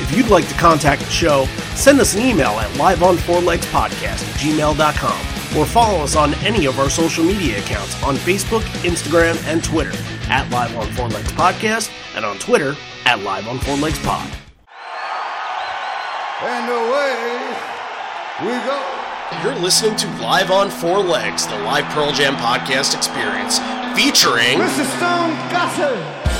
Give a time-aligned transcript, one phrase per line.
[0.00, 1.44] If you'd like to contact the show,
[1.74, 6.88] send us an email at liveonfourlegspodcast at gmail.com or follow us on any of our
[6.88, 9.92] social media accounts on Facebook, Instagram, and Twitter
[10.28, 14.30] at Live on Four Legs Podcast and on Twitter at Live on Four Legs Pod.
[16.42, 17.56] And away
[18.42, 19.00] we go.
[19.42, 23.58] You're listening to Live on Four Legs, the live Pearl Jam podcast experience,
[23.94, 24.84] featuring Mr.
[24.96, 26.39] Stone Gossard.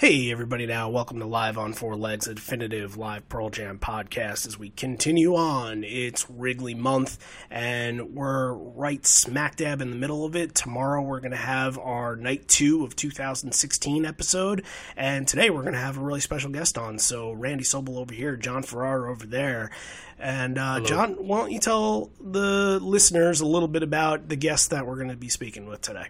[0.00, 4.46] Hey, everybody, now, welcome to Live on Four Legs, a definitive live Pearl Jam podcast.
[4.46, 7.18] As we continue on, it's Wrigley month,
[7.50, 10.54] and we're right smack dab in the middle of it.
[10.54, 14.64] Tomorrow, we're going to have our night two of 2016 episode,
[14.96, 16.98] and today, we're going to have a really special guest on.
[16.98, 19.70] So, Randy Sobel over here, John Ferrara over there.
[20.18, 24.70] And, uh, John, why don't you tell the listeners a little bit about the guest
[24.70, 26.06] that we're going to be speaking with today?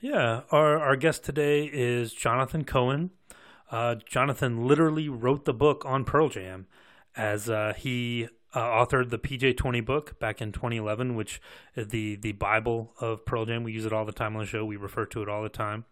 [0.00, 3.10] Yeah, our our guest today is Jonathan Cohen.
[3.70, 6.66] Uh, Jonathan literally wrote the book on Pearl Jam,
[7.16, 11.40] as uh, he uh, authored the PJ Twenty book back in 2011, which
[11.74, 13.64] is the the Bible of Pearl Jam.
[13.64, 14.64] We use it all the time on the show.
[14.64, 15.86] We refer to it all the time.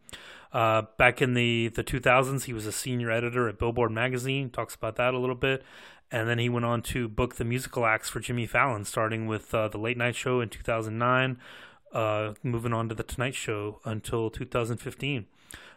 [0.53, 4.51] Uh, back in the the 2000s, he was a senior editor at Billboard magazine.
[4.51, 5.63] Talks about that a little bit.
[6.11, 9.55] And then he went on to book the musical acts for Jimmy Fallon, starting with
[9.55, 11.39] uh, the Late Night Show in 2009
[11.93, 15.27] uh, moving on to the Tonight Show until 2015.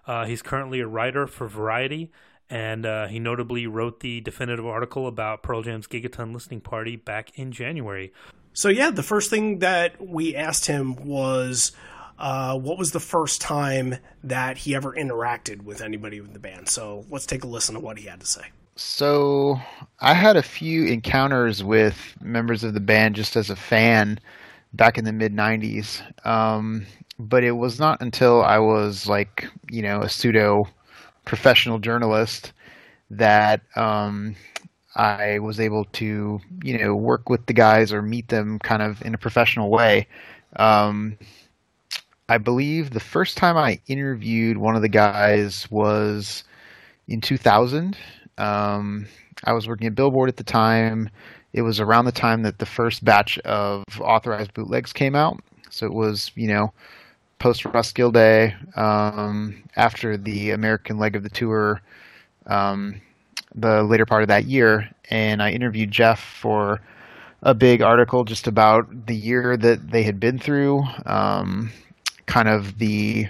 [0.07, 2.11] Uh, he's currently a writer for Variety,
[2.49, 7.37] and uh, he notably wrote the definitive article about Pearl Jam's Gigaton listening party back
[7.37, 8.13] in January.
[8.53, 11.71] So yeah, the first thing that we asked him was,
[12.17, 16.69] uh, what was the first time that he ever interacted with anybody in the band?
[16.69, 18.43] So let's take a listen to what he had to say.
[18.77, 19.59] So
[19.99, 24.19] I had a few encounters with members of the band just as a fan
[24.75, 26.01] back in the mid 90s.
[26.25, 26.85] Um,
[27.17, 30.67] but it was not until I was like, you know, a pseudo
[31.25, 32.51] professional journalist
[33.09, 34.35] that um,
[34.95, 39.01] I was able to, you know, work with the guys or meet them kind of
[39.03, 40.07] in a professional way.
[40.57, 41.17] Um,
[42.27, 46.43] I believe the first time I interviewed one of the guys was
[47.07, 47.97] in 2000.
[48.37, 49.07] Um,
[49.43, 51.09] I was working at Billboard at the time.
[51.55, 55.39] It was around the time that the first batch of authorized bootlegs came out.
[55.69, 56.73] So it was, you know,
[57.39, 61.79] post Roskilde Day, um, after the American leg of the tour,
[62.45, 62.99] um,
[63.55, 64.89] the later part of that year.
[65.09, 66.81] And I interviewed Jeff for
[67.41, 71.71] a big article just about the year that they had been through, um,
[72.25, 73.29] kind of the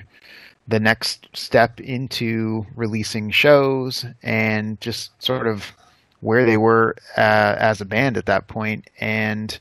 [0.68, 5.74] the next step into releasing shows and just sort of
[6.22, 9.60] where they were uh, as a band at that point and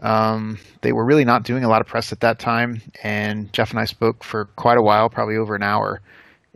[0.00, 3.70] um, they were really not doing a lot of press at that time and jeff
[3.70, 6.00] and i spoke for quite a while probably over an hour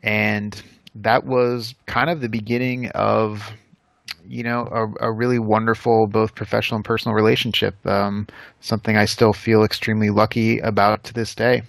[0.02, 0.62] and
[0.94, 3.50] that was kind of the beginning of
[4.26, 4.68] you know
[5.00, 8.26] a, a really wonderful both professional and personal relationship um,
[8.60, 11.62] something i still feel extremely lucky about to this day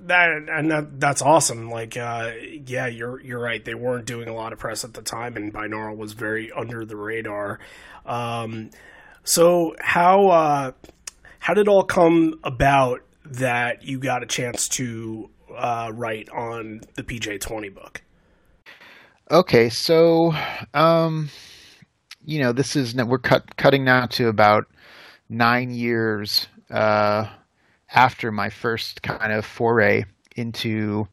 [0.00, 1.70] That and that, that's awesome.
[1.70, 2.32] Like, uh,
[2.66, 3.64] yeah, you're you're right.
[3.64, 6.84] They weren't doing a lot of press at the time, and binaural was very under
[6.84, 7.58] the radar.
[8.06, 8.70] Um,
[9.24, 10.72] so how uh,
[11.38, 16.82] how did it all come about that you got a chance to uh, write on
[16.94, 18.02] the PJ Twenty book?
[19.30, 20.34] Okay, so
[20.74, 21.28] um,
[22.24, 24.66] you know, this is we're cut, cutting now to about
[25.28, 27.26] nine years uh,
[27.92, 30.04] after my first kind of foray
[30.36, 31.08] into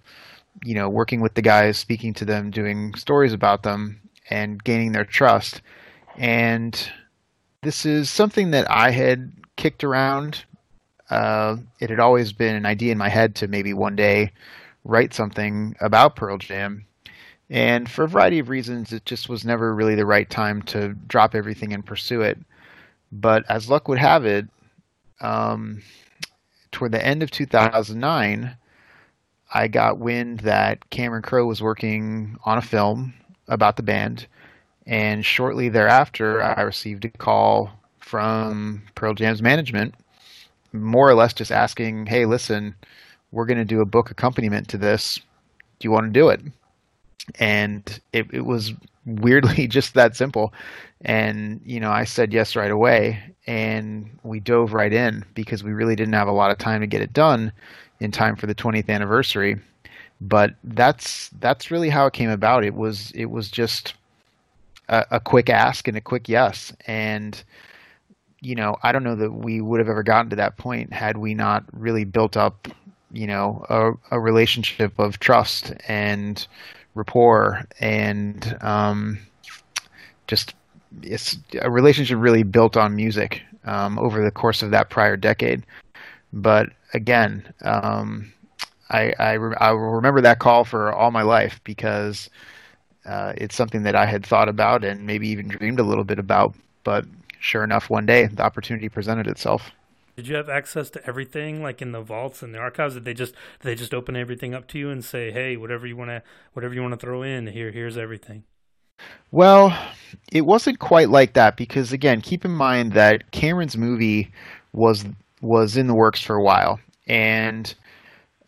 [0.64, 4.92] you know working with the guys, speaking to them, doing stories about them, and gaining
[4.92, 5.62] their trust.
[6.18, 6.90] And
[7.62, 10.46] this is something that I had kicked around.
[11.10, 14.32] Uh, it had always been an idea in my head to maybe one day
[14.84, 16.86] write something about Pearl Jam
[17.50, 20.90] And for a variety of reasons, it just was never really the right time to
[21.08, 22.40] drop everything and pursue it.
[23.12, 24.48] But as luck would have it,
[25.22, 25.82] um,
[26.76, 28.58] toward the end of 2009,
[29.54, 33.14] I got wind that Cameron Crowe was working on a film
[33.48, 34.28] about the band.
[34.86, 39.96] And shortly thereafter, I received a call from Pearl Jam's management,
[40.74, 42.76] more or less just asking, hey, listen,
[43.32, 45.16] we're going to do a book accompaniment to this.
[45.80, 46.42] Do you want to do it?
[47.40, 48.74] And it, it was
[49.06, 50.54] weirdly just that simple.
[51.02, 53.22] And, you know, I said yes right away.
[53.48, 56.88] And we dove right in because we really didn't have a lot of time to
[56.88, 57.52] get it done
[58.00, 59.58] in time for the 20th anniversary.
[60.22, 62.64] But that's that's really how it came about.
[62.64, 63.94] It was it was just
[64.88, 66.74] a, a quick ask and a quick yes.
[66.88, 67.44] And
[68.42, 71.18] you know, I don't know that we would have ever gotten to that point had
[71.18, 72.68] we not really built up,
[73.12, 76.48] you know, a, a relationship of trust and
[76.96, 79.20] rapport and um,
[80.28, 80.56] just
[81.04, 85.66] it's a relationship really built on music um, over the course of that prior decade.
[86.34, 88.32] But again, um,
[88.90, 92.30] I, I, re- I will remember that call for all my life because
[93.06, 96.20] uh, it's something that I had thought about and maybe even dreamed a little bit
[96.20, 96.56] about.
[96.84, 97.06] But
[97.40, 99.72] sure enough, one day the opportunity presented itself.
[100.16, 102.94] Did you have access to everything, like in the vaults and the archives?
[102.94, 105.86] Did they just did they just open everything up to you and say, "Hey, whatever
[105.86, 106.24] you want to,
[106.54, 108.44] whatever you want to throw in here, here's everything."
[109.32, 109.78] Well,
[110.32, 114.32] it wasn't quite like that because again, keep in mind that Cameron's movie
[114.72, 115.06] was
[115.42, 117.74] was in the works for a while, and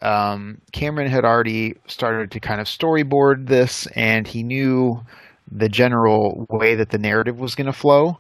[0.02, 5.02] um, Cameron had already started to kind of storyboard this, and he knew
[5.52, 8.18] the general way that the narrative was going to flow.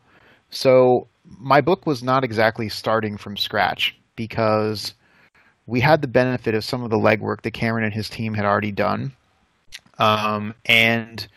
[0.49, 1.07] So
[1.37, 4.93] my book was not exactly starting from scratch because
[5.65, 8.45] we had the benefit of some of the legwork that Cameron and his team had
[8.45, 9.13] already done.
[9.99, 11.27] Um, and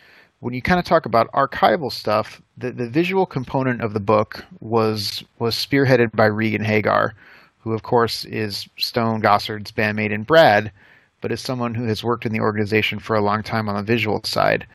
[0.41, 4.45] when you kind of talk about archival stuff, the, the visual component of the book
[4.61, 7.15] was was spearheaded by Regan Hagar,
[7.59, 10.73] who of course is Stone Gossard's bandmate and Brad,
[11.21, 13.83] but is someone who has worked in the organization for a long time on the
[13.83, 14.67] visual side.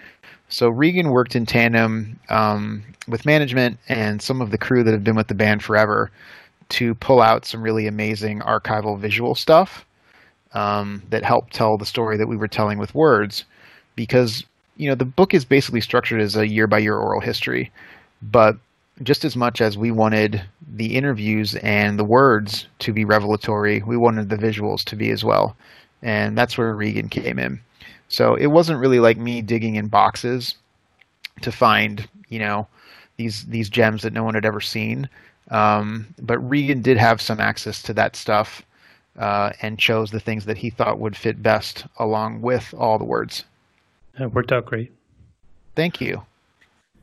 [0.50, 5.04] So Regan worked in tandem um, with management and some of the crew that have
[5.04, 6.12] been with the band forever
[6.70, 9.86] to pull out some really amazing archival visual stuff
[10.54, 13.46] um, that helped tell the story that we were telling with words.
[13.96, 14.44] Because
[14.78, 17.72] you know the book is basically structured as a year by year oral history,
[18.22, 18.58] but
[19.04, 20.42] just as much as we wanted
[20.76, 25.24] the interviews and the words to be revelatory, we wanted the visuals to be as
[25.24, 25.56] well,
[26.02, 27.60] and that's where Regan came in.
[28.08, 30.56] So it wasn't really like me digging in boxes
[31.42, 32.68] to find, you know,
[33.18, 35.10] these these gems that no one had ever seen.
[35.52, 38.64] Um, but Regan did have some access to that stuff
[39.18, 43.06] uh, and chose the things that he thought would fit best along with all the
[43.06, 43.44] words.
[44.20, 44.92] It worked out great.
[45.76, 46.24] Thank you.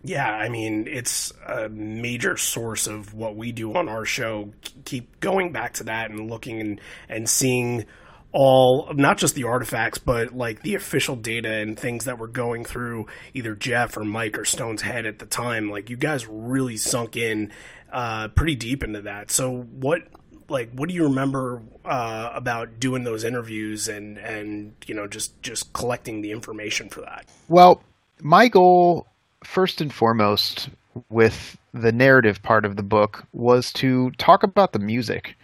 [0.05, 4.51] Yeah, I mean, it's a major source of what we do on our show.
[4.85, 7.85] Keep going back to that and looking and, and seeing
[8.33, 12.65] all not just the artifacts but like the official data and things that were going
[12.65, 16.77] through either Jeff or Mike or Stone's head at the time like you guys really
[16.77, 17.53] sunk in
[17.93, 19.31] uh, pretty deep into that.
[19.31, 20.03] So what
[20.49, 25.41] like what do you remember uh, about doing those interviews and and you know just
[25.43, 27.27] just collecting the information for that?
[27.49, 27.83] Well
[28.21, 29.07] my goal
[29.45, 30.69] first and foremost
[31.09, 35.37] with the narrative part of the book was to talk about the music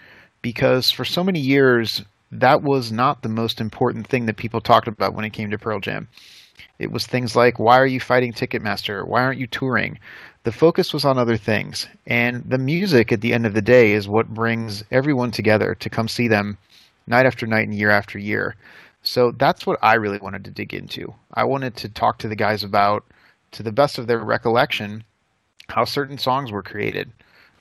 [0.42, 4.88] because for so many years that was not the most important thing that people talked
[4.88, 6.08] about when it came to Pearl Jam.
[6.78, 9.06] It was things like, why are you fighting Ticketmaster?
[9.06, 9.98] Why aren't you touring?
[10.44, 11.88] The focus was on other things.
[12.06, 15.90] And the music at the end of the day is what brings everyone together to
[15.90, 16.56] come see them
[17.06, 18.54] night after night and year after year.
[19.02, 21.14] So that's what I really wanted to dig into.
[21.34, 23.04] I wanted to talk to the guys about,
[23.52, 25.04] to the best of their recollection,
[25.68, 27.10] how certain songs were created.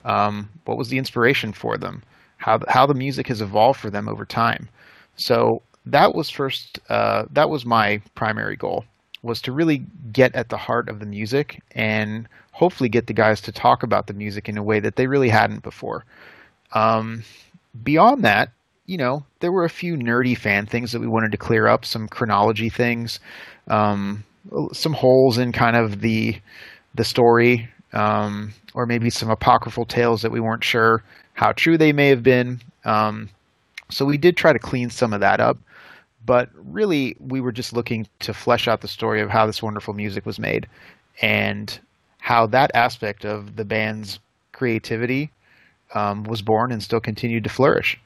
[0.04, 2.02] Um, what was the inspiration for them?
[2.38, 4.68] How how the music has evolved for them over time.
[5.16, 6.80] So that was first.
[6.88, 8.84] Uh, that was my primary goal
[9.22, 13.40] was to really get at the heart of the music and hopefully get the guys
[13.40, 16.04] to talk about the music in a way that they really hadn't before.
[16.72, 17.24] Um,
[17.82, 18.50] beyond that,
[18.86, 21.84] you know, there were a few nerdy fan things that we wanted to clear up,
[21.84, 23.20] some chronology things,
[23.68, 24.24] um,
[24.72, 26.36] some holes in kind of the
[26.94, 31.02] the story, um, or maybe some apocryphal tales that we weren't sure
[31.34, 32.60] how true they may have been.
[32.84, 33.28] Um,
[33.90, 35.56] so we did try to clean some of that up,
[36.26, 39.94] but really we were just looking to flesh out the story of how this wonderful
[39.94, 40.66] music was made
[41.22, 41.78] and
[42.18, 44.18] how that aspect of the band's
[44.52, 45.30] creativity
[45.94, 47.98] um, was born and still continued to flourish.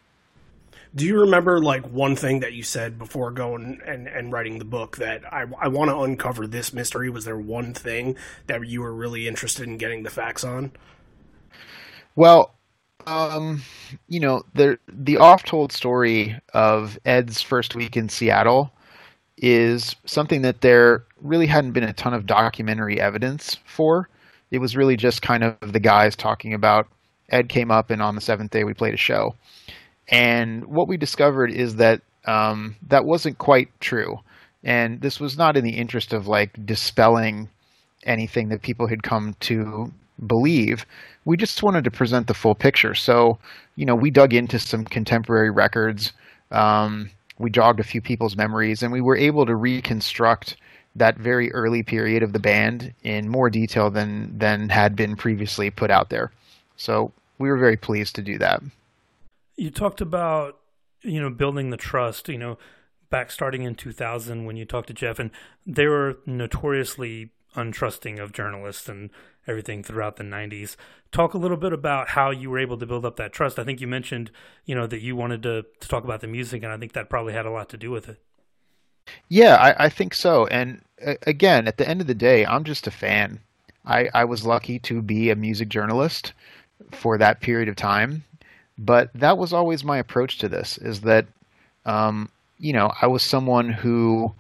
[0.94, 4.64] Do you remember like one thing that you said before going and, and writing the
[4.64, 7.08] book that I, I want to uncover this mystery?
[7.08, 10.72] Was there one thing that you were really interested in getting the facts on?
[12.14, 12.54] Well,
[13.06, 13.62] um,
[14.08, 18.70] you know, the the oft-told story of Ed's first week in Seattle
[19.38, 24.08] is something that there really hadn't been a ton of documentary evidence for.
[24.50, 26.87] It was really just kind of the guys talking about
[27.30, 29.34] Ed came up and on the seventh day we played a show.
[30.09, 34.21] And what we discovered is that um, that wasn't quite true.
[34.64, 37.49] And this was not in the interest of like dispelling
[38.04, 39.92] anything that people had come to
[40.26, 40.87] believe.
[41.25, 42.94] We just wanted to present the full picture.
[42.94, 43.38] So,
[43.76, 46.12] you know, we dug into some contemporary records.
[46.50, 50.56] Um, we jogged a few people's memories, and we were able to reconstruct
[50.94, 55.71] that very early period of the band in more detail than than had been previously
[55.71, 56.30] put out there.
[56.76, 58.62] So we were very pleased to do that.
[59.56, 60.59] You talked about
[61.02, 62.28] you know building the trust.
[62.28, 62.59] You know,
[63.11, 65.30] back starting in 2000 when you talked to Jeff, and
[65.66, 69.11] they were notoriously untrusting of journalists and
[69.47, 70.76] everything throughout the 90s.
[71.11, 73.59] Talk a little bit about how you were able to build up that trust.
[73.59, 74.30] I think you mentioned,
[74.64, 77.11] you know, that you wanted to, to talk about the music, and I think that
[77.11, 78.18] probably had a lot to do with it.
[79.28, 80.47] Yeah, I, I think so.
[80.47, 83.40] And uh, again, at the end of the day, I'm just a fan.
[83.85, 86.32] I, I was lucky to be a music journalist
[86.92, 88.25] for that period of time,
[88.84, 90.78] but that was always my approach to this.
[90.78, 91.26] Is that,
[91.86, 94.32] um, you know, I was someone who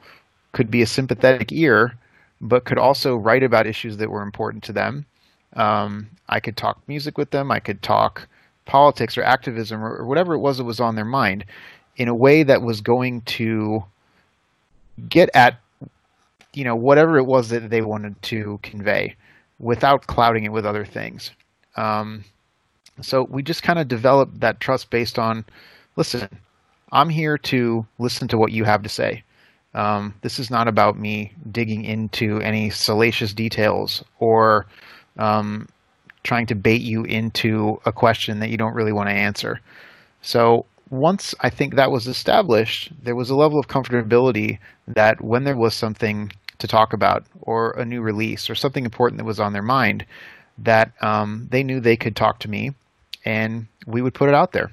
[0.52, 1.96] could be a sympathetic ear
[2.40, 5.06] but could also write about issues that were important to them.
[5.54, 7.52] Um, I could talk music with them.
[7.52, 8.26] I could talk
[8.64, 11.44] politics or activism or, or whatever it was that was on their mind
[11.96, 13.84] in a way that was going to
[15.08, 15.58] get at
[16.52, 19.14] you know whatever it was that they wanted to convey
[19.58, 21.30] without clouding it with other things.
[21.76, 22.24] Um,
[23.00, 25.44] so we just kind of developed that trust based on,
[25.96, 26.28] listen,
[26.92, 29.22] I'm here to listen to what you have to say.
[29.74, 34.66] Um, this is not about me digging into any salacious details or
[35.18, 35.66] um,
[36.22, 39.60] trying to bait you into a question that you don't really want to answer.
[40.20, 45.44] So once I think that was established, there was a level of comfortability that when
[45.44, 49.40] there was something to talk about or a new release or something important that was
[49.40, 50.04] on their mind,
[50.62, 52.72] that um, they knew they could talk to me
[53.24, 54.72] and we would put it out there.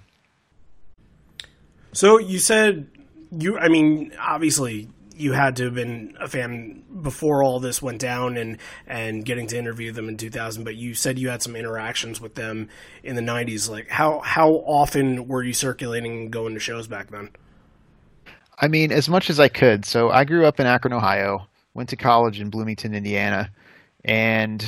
[1.91, 2.87] So you said
[3.31, 7.99] you i mean obviously you had to have been a fan before all this went
[7.99, 11.55] down and and getting to interview them in 2000 but you said you had some
[11.55, 12.69] interactions with them
[13.03, 17.11] in the 90s like how how often were you circulating and going to shows back
[17.11, 17.29] then?
[18.61, 19.85] I mean as much as i could.
[19.85, 23.51] So i grew up in akron ohio went to college in bloomington indiana
[24.03, 24.65] and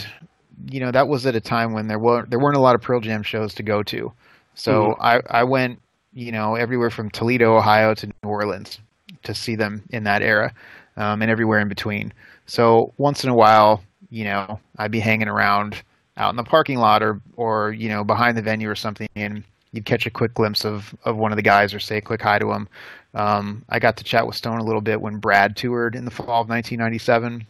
[0.69, 2.81] you know that was at a time when there were there weren't a lot of
[2.81, 4.11] pearl jam shows to go to
[4.53, 5.01] so mm-hmm.
[5.01, 5.79] i i went
[6.13, 8.79] you know, everywhere from Toledo, Ohio to New Orleans
[9.23, 10.53] to see them in that era
[10.97, 12.13] um, and everywhere in between.
[12.45, 15.81] So once in a while, you know, I'd be hanging around
[16.17, 19.43] out in the parking lot or, or you know, behind the venue or something, and
[19.71, 22.21] you'd catch a quick glimpse of, of one of the guys or say a quick
[22.21, 22.67] hi to him.
[23.13, 26.11] Um, I got to chat with Stone a little bit when Brad toured in the
[26.11, 27.45] fall of 1997,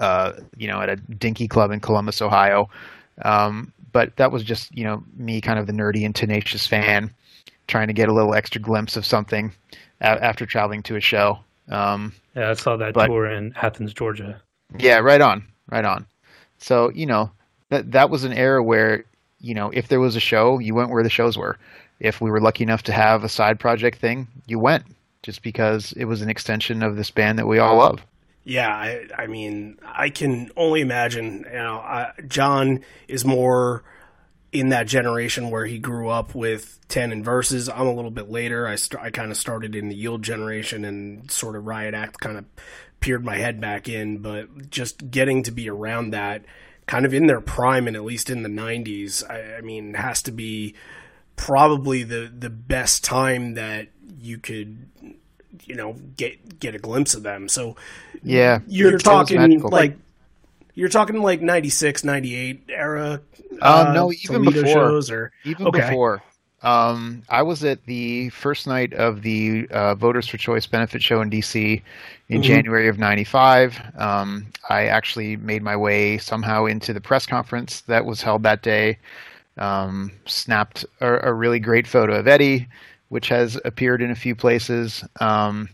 [0.00, 2.68] uh, you know, at a dinky club in Columbus, Ohio.
[3.22, 7.12] Um, but that was just, you know, me kind of the nerdy and tenacious fan
[7.66, 9.52] trying to get a little extra glimpse of something
[10.00, 11.38] a- after traveling to a show.
[11.68, 14.40] Um, yeah, I saw that but, tour in Athens, Georgia.
[14.78, 16.06] Yeah, right on, right on.
[16.58, 17.30] So you know
[17.70, 19.04] that that was an era where
[19.40, 21.58] you know if there was a show, you went where the shows were.
[22.00, 24.84] If we were lucky enough to have a side project thing, you went
[25.22, 28.04] just because it was an extension of this band that we all love.
[28.44, 31.46] Yeah, I, I mean, I can only imagine.
[31.46, 33.84] You know, I, John is more
[34.52, 37.68] in that generation where he grew up with 10 and Versus.
[37.68, 38.68] I'm a little bit later.
[38.68, 42.20] I, st- I kind of started in the Yield generation and sort of Riot Act
[42.20, 42.44] kind of
[43.00, 46.44] peered my head back in, but just getting to be around that
[46.86, 50.22] kind of in their prime and at least in the 90s, I, I mean, has
[50.22, 50.74] to be
[51.36, 53.88] probably the, the best time that
[54.20, 54.86] you could
[55.64, 57.76] you know get get a glimpse of them so
[58.22, 59.96] yeah you're talking like
[60.74, 63.20] you're talking like 96 98 era
[63.60, 64.72] uh, no, even Toledo before.
[64.72, 65.80] Shows or even okay.
[65.80, 66.22] before.
[66.62, 71.20] Um, I was at the first night of the uh, Voters for Choice benefit show
[71.20, 71.82] in DC
[72.28, 72.42] in mm-hmm.
[72.42, 73.80] January of '95.
[73.98, 78.62] Um, I actually made my way somehow into the press conference that was held that
[78.62, 78.98] day.
[79.56, 82.66] Um, snapped a, a, really great photo of Eddie,
[83.08, 85.04] which has appeared in a few places.
[85.20, 85.68] Um,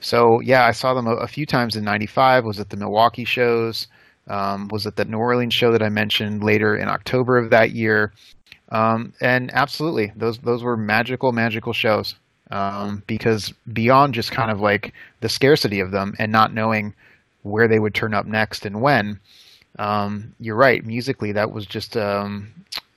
[0.00, 2.44] so yeah, I saw them a, a few times in '95.
[2.44, 3.88] Was at the Milwaukee shows
[4.28, 7.72] um, was at the New Orleans show that I mentioned later in October of that
[7.72, 8.12] year.
[8.70, 12.14] Um, and absolutely, those those were magical, magical shows.
[12.50, 16.94] um, because beyond just kind of like the scarcity of them and not knowing
[17.42, 19.18] where they would turn up next and when,
[19.78, 20.84] um, you're right.
[20.84, 22.52] Musically, that was just um,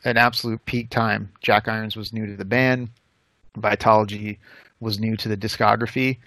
[0.06, 1.32] an absolute peak time.
[1.42, 2.90] Jack Irons was new to the band,
[3.62, 4.38] Vitalogy
[4.80, 6.18] was new to the discography,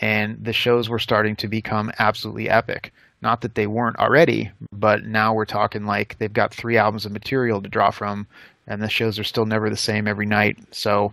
[0.00, 2.92] and the shows were starting to become absolutely epic.
[3.22, 7.12] Not that they weren't already, but now we're talking like they've got three albums of
[7.12, 8.26] material to draw from,
[8.66, 10.58] and the shows are still never the same every night.
[10.70, 11.12] So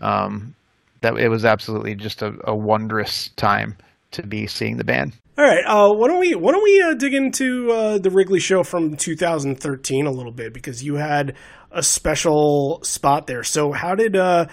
[0.00, 0.54] um,
[1.00, 3.76] that it was absolutely just a, a, wondrous time
[4.10, 5.12] to be seeing the band.
[5.36, 8.40] All right, uh, why don't we why don't we uh, dig into uh, the Wrigley
[8.40, 11.34] Show from 2013 a little bit because you had
[11.70, 13.44] a special spot there.
[13.44, 14.46] So how did uh,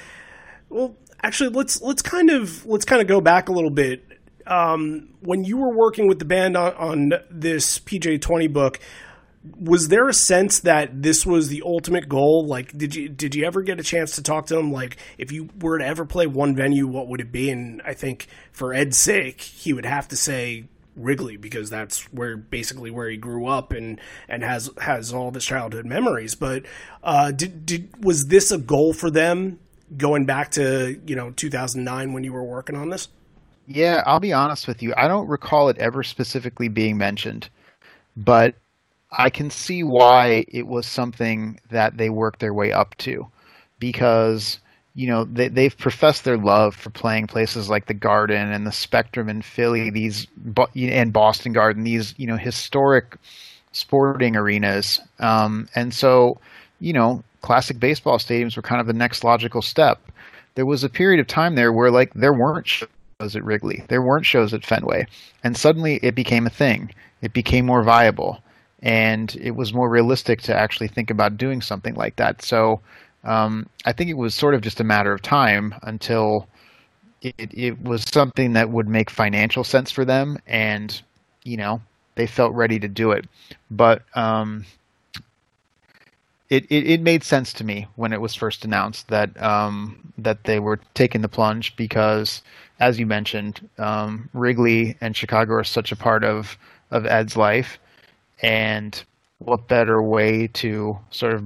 [0.72, 4.04] well actually let's let's kind of let's kind of go back a little bit.
[4.48, 8.80] Um, when you were working with the band on, on this PJ20 book,
[9.60, 12.46] was there a sense that this was the ultimate goal?
[12.46, 14.72] Like, did you did you ever get a chance to talk to them?
[14.72, 17.50] Like, if you were to ever play one venue, what would it be?
[17.50, 22.36] And I think for Ed's sake, he would have to say Wrigley because that's where
[22.36, 26.36] basically where he grew up and and has has all of his childhood memories.
[26.36, 26.66] But
[27.04, 29.60] uh, did did was this a goal for them
[29.98, 33.08] going back to you know 2009 when you were working on this?
[33.68, 34.94] Yeah, I'll be honest with you.
[34.98, 37.50] I don't recall it ever specifically being mentioned,
[38.18, 38.56] but
[39.12, 43.28] I can see why it was something that they worked their way up to
[43.80, 44.60] because
[44.94, 48.72] you know they, they've professed their love for playing places like the Garden and the
[48.72, 50.28] Spectrum in Philly, these
[50.76, 53.18] and Boston Garden, these you know historic
[53.74, 56.40] sporting arenas, um, and so
[56.80, 60.00] you know classic baseball stadiums were kind of the next logical step.
[60.56, 64.02] There was a period of time there where like there weren't shows at Wrigley, there
[64.02, 65.08] weren't shows at Fenway,
[65.44, 66.94] and suddenly it became a thing.
[67.22, 68.42] It became more viable
[68.82, 72.42] and it was more realistic to actually think about doing something like that.
[72.42, 72.82] So
[73.24, 76.48] um, I think it was sort of just a matter of time until
[77.22, 81.00] it, it was something that would make financial sense for them, and
[81.44, 81.82] you know
[82.16, 83.26] they felt ready to do it.
[83.70, 84.66] But um,
[86.52, 90.44] it, it, it made sense to me when it was first announced that um, that
[90.44, 92.42] they were taking the plunge because,
[92.82, 96.58] as you mentioned, um, Wrigley and Chicago are such a part of
[96.92, 97.80] of Ed's life
[98.42, 99.02] and
[99.38, 101.44] what better way to sort of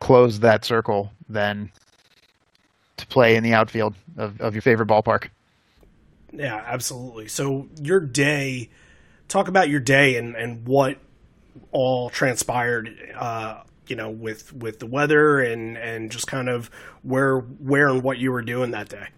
[0.00, 1.70] close that circle than
[2.96, 5.28] to play in the outfield of, of your favorite ballpark?
[6.32, 7.28] Yeah, absolutely.
[7.28, 8.70] So your day,
[9.28, 10.98] talk about your day and, and what
[11.70, 16.70] all transpired, uh, you know, with, with the weather and, and just kind of
[17.02, 19.08] where, where and what you were doing that day.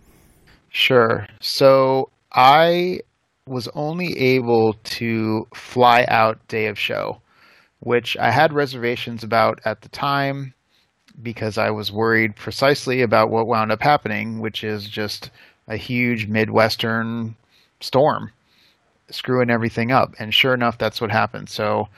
[0.71, 1.27] Sure.
[1.41, 3.01] So I
[3.47, 7.21] was only able to fly out day of show,
[7.81, 10.55] which I had reservations about at the time
[11.23, 15.31] because I was worried precisely about what wound up happening, which is just
[15.69, 17.37] a huge Midwestern
[17.81, 18.31] storm
[19.11, 20.15] screwing everything up.
[20.19, 21.49] And sure enough, that's what happened.
[21.49, 21.89] So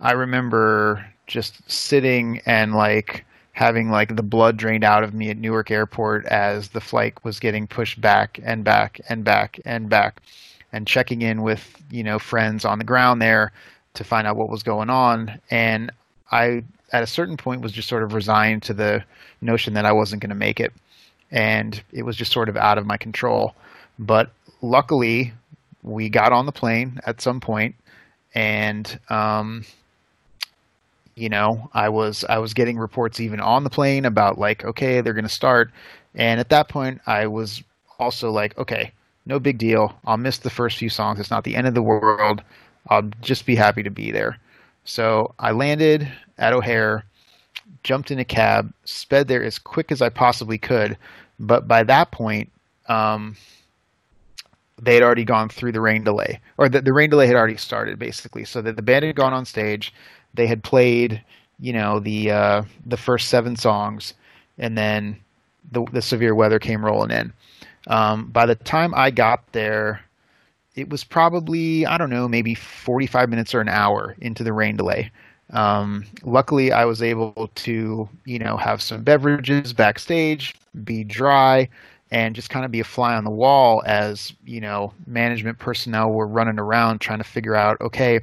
[0.00, 5.38] I remember just sitting and like having like the blood drained out of me at
[5.38, 10.20] Newark Airport as the flight was getting pushed back and back and back and back
[10.72, 13.52] and checking in with you know friends on the ground there
[13.94, 15.40] to find out what was going on.
[15.50, 15.90] And
[16.30, 16.62] i
[16.92, 19.02] at a certain point was just sort of resigned to the
[19.40, 20.72] notion that i wasn't going to make it.
[21.30, 23.54] And it was just sort of out of my control.
[23.98, 25.32] But luckily
[25.82, 27.74] we got on the plane at some point
[28.34, 29.64] and um,
[31.16, 35.00] you know i was i was getting reports even on the plane about like okay
[35.00, 35.70] they're going to start
[36.14, 37.62] and at that point i was
[37.98, 38.92] also like okay
[39.26, 39.98] no big deal.
[40.06, 41.18] I'll miss the first few songs.
[41.18, 42.42] It's not the end of the world.
[42.88, 44.38] I'll just be happy to be there.
[44.84, 47.04] So I landed at O'Hare,
[47.82, 50.96] jumped in a cab, sped there as quick as I possibly could.
[51.40, 52.50] But by that point,
[52.88, 53.36] um,
[54.80, 57.56] they had already gone through the rain delay, or the, the rain delay had already
[57.56, 58.44] started, basically.
[58.44, 59.92] So that the band had gone on stage,
[60.36, 61.22] they had played,
[61.58, 64.14] you know, the uh, the first seven songs,
[64.58, 65.18] and then
[65.72, 67.32] the, the severe weather came rolling in.
[67.88, 70.00] Um, by the time I got there,
[70.74, 74.76] it was probably I don't know maybe 45 minutes or an hour into the rain
[74.76, 75.10] delay.
[75.50, 81.68] Um, luckily, I was able to you know have some beverages backstage, be dry,
[82.10, 86.12] and just kind of be a fly on the wall as you know management personnel
[86.12, 88.20] were running around trying to figure out okay.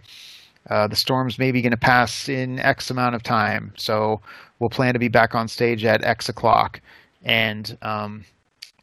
[0.70, 4.22] Uh, the storm's maybe going to pass in X amount of time, so
[4.60, 6.82] we'll plan to be back on stage at X o'clock.
[7.24, 8.26] And um,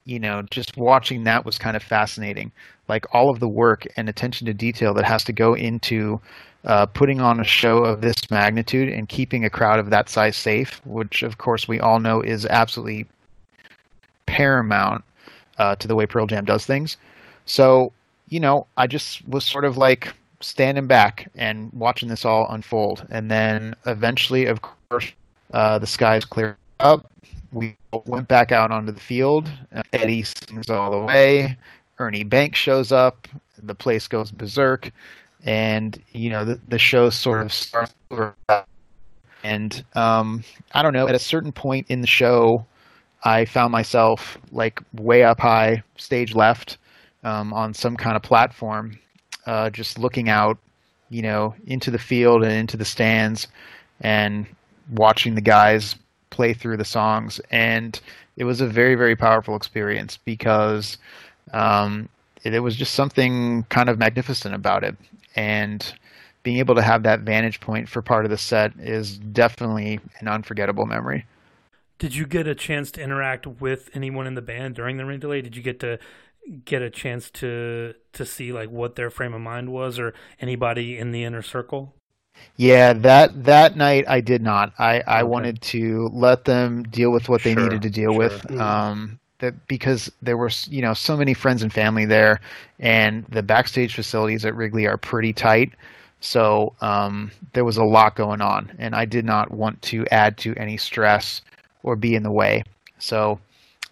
[0.05, 2.53] you know, just watching that was kind of fascinating.
[2.89, 6.21] Like all of the work and attention to detail that has to go into
[6.65, 10.37] uh, putting on a show of this magnitude and keeping a crowd of that size
[10.37, 13.07] safe, which of course we all know is absolutely
[14.27, 15.05] paramount.
[15.59, 16.97] uh, to the way Pearl Jam does things.
[17.45, 17.93] So,
[18.29, 23.07] you know, I just was sort of like standing back and watching this all unfold.
[23.11, 25.13] And then eventually, of course,
[25.53, 27.11] uh, the skies cleared up.
[27.53, 27.77] We
[28.07, 29.51] went back out onto the field.
[29.93, 31.57] Eddie sings all the way.
[31.99, 33.29] Ernie Banks shows up.
[33.63, 34.91] The place goes berserk.
[35.45, 37.95] And, you know, the, the show sort of starts.
[39.43, 42.67] And um, I don't know, at a certain point in the show,
[43.25, 46.79] I found myself like way up high, stage left,
[47.25, 48.99] um, on some kind of platform,
[49.47, 50.59] uh, just looking out,
[51.09, 53.49] you know, into the field and into the stands,
[54.01, 54.47] and
[54.93, 55.97] watching the guys
[56.31, 57.41] play through the songs.
[57.51, 58.01] And
[58.37, 60.99] it was a very, very powerful experience because
[61.53, 62.09] um,
[62.43, 64.97] it, it was just something kind of magnificent about it.
[65.37, 65.93] And
[66.43, 70.29] being able to have that vantage point for part of the set is definitely an
[70.29, 71.27] unforgettable memory.
[71.99, 75.21] Did you get a chance to interact with anyone in the band during the ring
[75.21, 75.43] delay?
[75.43, 75.99] Did you get to
[76.65, 80.99] get a chance to to see like what their frame of mind was, or anybody
[80.99, 81.95] in the inner circle?
[82.57, 84.73] Yeah, that that night I did not.
[84.79, 85.23] I I okay.
[85.25, 88.19] wanted to let them deal with what they sure, needed to deal sure.
[88.19, 88.43] with.
[88.45, 88.61] Mm.
[88.61, 92.41] Um, that because there were you know so many friends and family there,
[92.79, 95.73] and the backstage facilities at Wrigley are pretty tight.
[96.21, 100.37] So um, there was a lot going on, and I did not want to add
[100.39, 101.41] to any stress
[101.83, 102.63] or be in the way.
[102.99, 103.41] So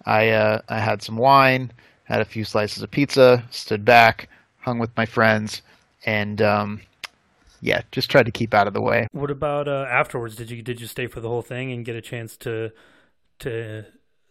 [0.04, 1.72] I uh, I had some wine,
[2.08, 4.28] had a few slices of pizza, stood back,
[4.60, 5.62] hung with my friends,
[6.06, 6.80] and um,
[7.60, 9.06] yeah, just tried to keep out of the way.
[9.12, 10.34] What about uh, afterwards?
[10.34, 12.70] Did you did you stay for the whole thing and get a chance to
[13.40, 13.84] to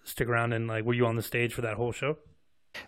[0.03, 2.17] stick around and like were you on the stage for that whole show?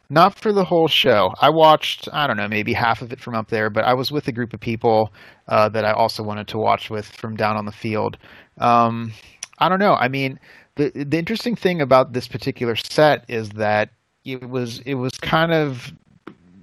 [0.09, 1.33] Not for the whole show.
[1.41, 4.11] I watched, I don't know, maybe half of it from up there, but I was
[4.11, 5.11] with a group of people
[5.47, 8.17] uh, that I also wanted to watch with from down on the field.
[8.59, 9.13] Um,
[9.57, 9.93] I don't know.
[9.93, 10.39] I mean,
[10.75, 13.89] the the interesting thing about this particular set is that
[14.33, 15.91] it was it was kind of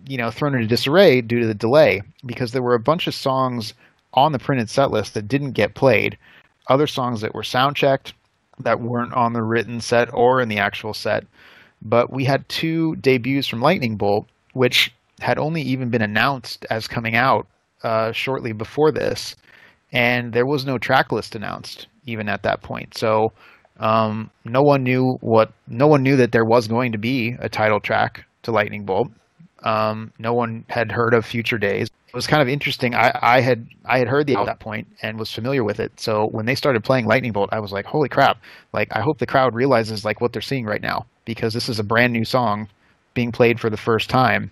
[0.06, 3.14] you know thrown into disarray due to the delay because there were a bunch of
[3.14, 3.74] songs
[4.14, 6.16] on the printed set list that didn't get played,
[6.68, 8.14] other songs that were sound checked
[8.60, 11.24] that weren't on the written set or in the actual set.
[11.82, 16.88] But we had two debuts from Lightning Bolt, which had only even been announced as
[16.88, 17.46] coming out
[17.82, 19.36] uh, shortly before this,
[19.92, 22.96] and there was no track list announced even at that point.
[22.96, 23.32] So
[23.78, 25.52] um, no one knew what.
[25.68, 29.10] No one knew that there was going to be a title track to Lightning Bolt.
[29.62, 31.88] Um, no one had heard of Future Days.
[32.08, 32.94] It was kind of interesting.
[32.94, 35.98] I, I had I had heard the at that point and was familiar with it.
[36.00, 38.38] So when they started playing Lightning Bolt, I was like, "Holy crap!"
[38.72, 41.78] Like I hope the crowd realizes like what they're seeing right now because this is
[41.78, 42.68] a brand new song
[43.12, 44.50] being played for the first time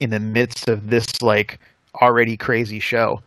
[0.00, 1.60] in the midst of this like
[2.02, 3.20] already crazy show.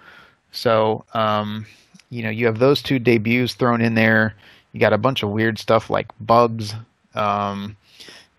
[0.52, 1.66] So um,
[2.10, 4.36] you know, you have those two debuts thrown in there.
[4.71, 6.75] You got a bunch of weird stuff like bugs.
[7.15, 7.77] Um,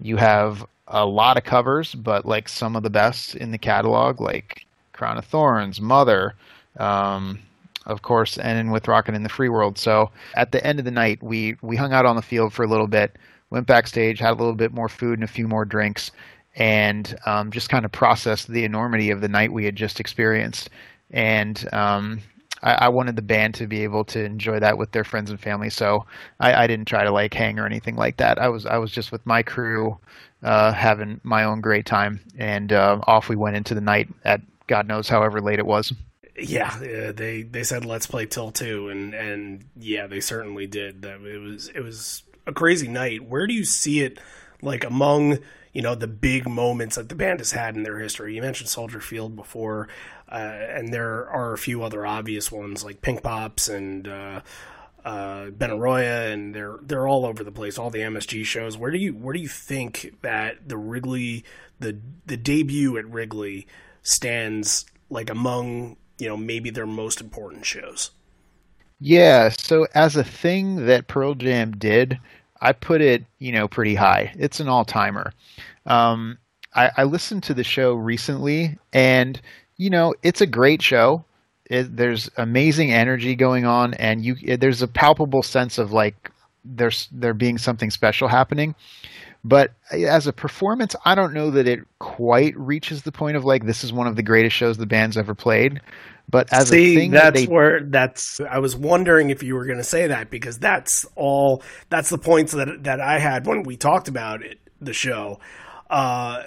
[0.00, 4.20] you have a lot of covers, but like some of the best in the catalog,
[4.20, 6.34] like Crown of Thorns, Mother,
[6.78, 7.40] um,
[7.86, 9.78] of course, and with Rockin' in the Free World.
[9.78, 12.62] So at the end of the night, we we hung out on the field for
[12.64, 13.16] a little bit,
[13.50, 16.10] went backstage, had a little bit more food and a few more drinks,
[16.56, 20.70] and um, just kind of processed the enormity of the night we had just experienced.
[21.10, 22.20] And um,
[22.62, 25.40] I, I, wanted the band to be able to enjoy that with their friends and
[25.40, 25.71] family.
[25.71, 26.07] So
[26.40, 28.38] I, I, didn't try to like hang or anything like that.
[28.38, 29.99] I was I was just with my crew,
[30.42, 34.40] uh, having my own great time, and uh, off we went into the night at
[34.66, 35.92] God knows however late it was.
[36.40, 41.05] Yeah, uh, they they said let's play till two, and and yeah, they certainly did.
[41.05, 43.29] It was it was a crazy night.
[43.29, 44.18] Where do you see it?
[44.62, 45.38] Like among
[45.73, 48.35] you know the big moments that the band has had in their history.
[48.35, 49.88] You mentioned Soldier Field before,
[50.30, 54.40] uh, and there are a few other obvious ones like Pink Pops and uh,
[55.04, 57.78] uh, Benaroya, and they're they're all over the place.
[57.78, 58.76] All the MSG shows.
[58.76, 61.44] Where do you where do you think that the Wrigley
[61.80, 63.66] the the debut at Wrigley
[64.02, 68.10] stands like among you know maybe their most important shows?
[69.00, 72.18] Yeah, so as a thing that Pearl Jam did,
[72.60, 74.32] I put it, you know, pretty high.
[74.36, 75.32] It's an all timer.
[75.86, 76.38] Um,
[76.74, 79.40] I, I, listened to the show recently, and
[79.78, 81.24] you know, it's a great show.
[81.64, 86.30] It, there's amazing energy going on, and you it, there's a palpable sense of like
[86.64, 88.74] there's there being something special happening.
[89.44, 93.64] But as a performance, I don't know that it quite reaches the point of like
[93.64, 95.80] this is one of the greatest shows the band's ever played.
[96.28, 97.46] But as See, a thing, that's that they...
[97.46, 98.40] where that's.
[98.40, 101.62] I was wondering if you were going to say that because that's all.
[101.88, 105.38] That's the points that that I had when we talked about it, the show.
[105.88, 106.42] Uh,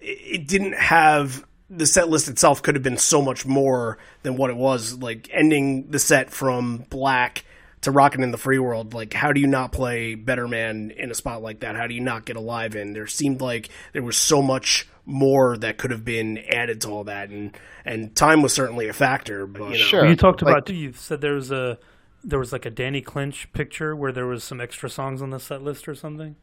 [0.00, 1.44] it didn't have
[1.76, 4.94] the set list itself could have been so much more than what it was.
[4.98, 7.44] Like ending the set from black
[7.82, 11.10] to Rockin' in the Free World, like how do you not play Better Man in
[11.10, 11.76] a spot like that?
[11.76, 12.92] How do you not get alive in?
[12.94, 17.04] There seemed like there was so much more that could have been added to all
[17.04, 19.46] that, and and time was certainly a factor.
[19.46, 19.74] But you know.
[19.76, 20.00] Sure.
[20.02, 21.78] Well, you talked Like- about you said there was a
[22.22, 25.38] there was like a Danny Clinch picture where there was some extra songs on the
[25.38, 26.36] set list or something.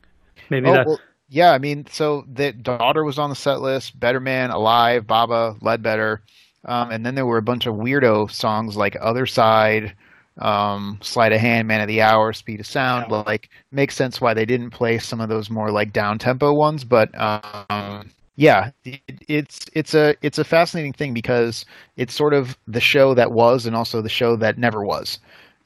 [0.52, 0.86] Maybe Oh, that.
[0.86, 1.00] well,
[1.32, 5.56] yeah, I mean, so the daughter was on the set list, Better Man, Alive, Baba,
[5.62, 6.22] Ledbetter,
[6.66, 9.96] um, and then there were a bunch of weirdo songs like Other Side,
[10.40, 13.06] um, Sleight of Hand, Man of the Hour, Speed of Sound.
[13.10, 13.24] Yeah.
[13.26, 16.84] Like, makes sense why they didn't play some of those more like down tempo ones,
[16.84, 21.64] but um, yeah, it, it's it's a it's a fascinating thing because
[21.96, 25.18] it's sort of the show that was and also the show that never was.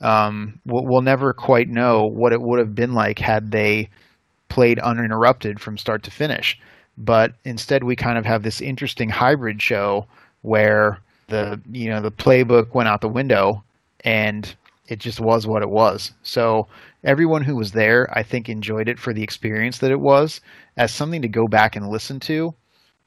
[0.01, 3.89] Um, we'll, we'll never quite know what it would have been like had they
[4.49, 6.60] played uninterrupted from start to finish.
[6.97, 10.08] But instead, we kind of have this interesting hybrid show
[10.41, 13.63] where the you know the playbook went out the window
[14.01, 14.55] and
[14.88, 16.12] it just was what it was.
[16.23, 16.67] So
[17.03, 20.41] everyone who was there, I think, enjoyed it for the experience that it was
[20.77, 22.53] as something to go back and listen to.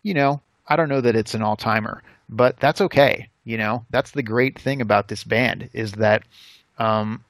[0.03, 3.29] You know, I don't know that it's an all timer, but that's okay.
[3.45, 6.25] You know, that's the great thing about this band is that
[6.79, 7.25] um,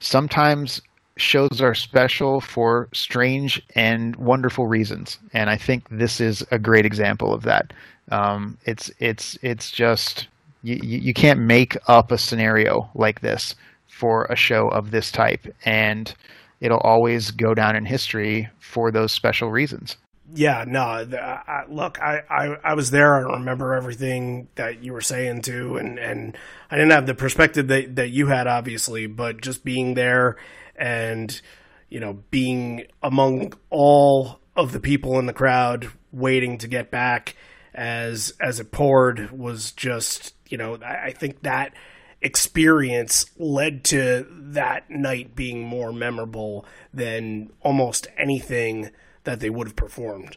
[0.00, 0.82] sometimes
[1.16, 6.86] shows are special for strange and wonderful reasons, and I think this is a great
[6.86, 7.72] example of that.
[8.10, 10.28] Um, it's it's it's just
[10.62, 13.54] you, you can't make up a scenario like this
[13.86, 16.12] for a show of this type, and
[16.60, 19.96] it'll always go down in history for those special reasons.
[20.34, 20.80] Yeah, no.
[20.80, 23.14] I, look, I, I, I was there.
[23.14, 26.36] I remember everything that you were saying too, and, and
[26.70, 30.36] I didn't have the perspective that, that you had, obviously, but just being there
[30.76, 31.40] and
[31.88, 37.36] you know being among all of the people in the crowd waiting to get back
[37.74, 41.74] as as it poured was just you know I, I think that
[42.22, 48.90] experience led to that night being more memorable than almost anything
[49.24, 50.36] that they would have performed.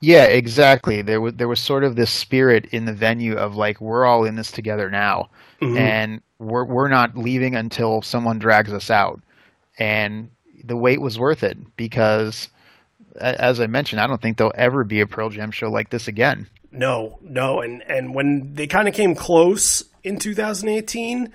[0.00, 1.00] Yeah, exactly.
[1.00, 4.24] There was there was sort of this spirit in the venue of like we're all
[4.24, 5.78] in this together now, mm-hmm.
[5.78, 9.22] and we're we're not leaving until someone drags us out,
[9.78, 10.30] and
[10.64, 12.48] the wait was worth it because,
[13.16, 16.08] as I mentioned, I don't think there'll ever be a Pearl Jam show like this
[16.08, 16.48] again.
[16.70, 21.30] No, no, and and when they kind of came close in 2018,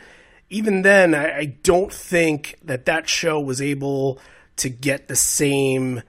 [0.50, 4.20] even then, I, I don't think that that show was able
[4.58, 6.02] to get the same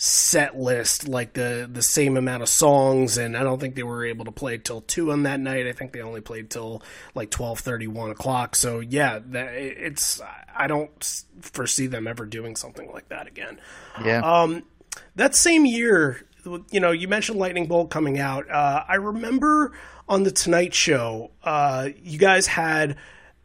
[0.00, 4.06] set list, like the the same amount of songs, and I don't think they were
[4.06, 5.66] able to play till two on that night.
[5.66, 6.82] I think they only played till
[7.14, 8.54] like twelve thirty, one o'clock.
[8.54, 10.20] So yeah, that, it's
[10.56, 13.58] I don't foresee them ever doing something like that again
[14.04, 14.20] Yeah,
[15.16, 16.26] that same year,
[16.70, 18.48] you know, you mentioned Lightning Bolt coming out.
[18.48, 19.72] Uh, I remember
[20.08, 22.96] on the Tonight Show, uh, you guys had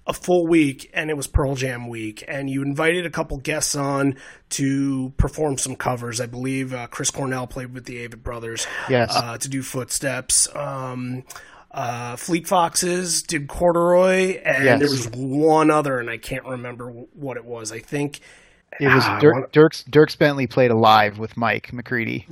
[0.05, 3.75] a full week, and it was Pearl Jam week, and you invited a couple guests
[3.75, 4.15] on
[4.49, 6.19] to perform some covers.
[6.19, 9.15] I believe uh, Chris Cornell played with the Avett Brothers, Yes.
[9.15, 10.47] uh, to do Footsteps.
[10.55, 11.23] Um,
[11.71, 14.79] uh, Fleet Foxes did Corduroy, and Yes.
[14.79, 17.71] there was one other, and I can't remember what it was.
[17.71, 18.19] I think
[18.79, 22.27] it was Ah, Dirk, wanna- Dierks Dierks Bentley played alive with Mike McCready.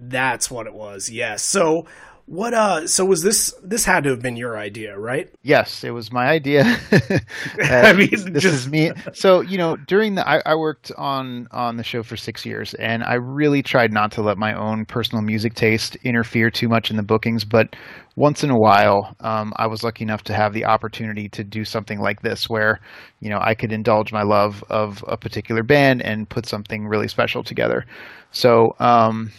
[0.00, 1.10] That's what it was.
[1.10, 1.42] Yes.
[1.42, 1.84] So
[2.30, 2.54] what?
[2.54, 2.86] Uh.
[2.86, 3.52] So was this?
[3.60, 5.28] This had to have been your idea, right?
[5.42, 6.62] Yes, it was my idea.
[7.60, 8.92] I mean, this just- is me.
[9.12, 12.72] So you know, during the I, I worked on on the show for six years,
[12.74, 16.88] and I really tried not to let my own personal music taste interfere too much
[16.88, 17.44] in the bookings.
[17.44, 17.74] But
[18.14, 21.64] once in a while, um, I was lucky enough to have the opportunity to do
[21.64, 22.78] something like this, where
[23.18, 27.08] you know I could indulge my love of a particular band and put something really
[27.08, 27.86] special together.
[28.30, 28.76] So.
[28.78, 29.32] Um,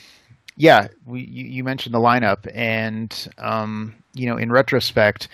[0.56, 5.28] yeah, we you, you mentioned the lineup, and um, you know, in retrospect,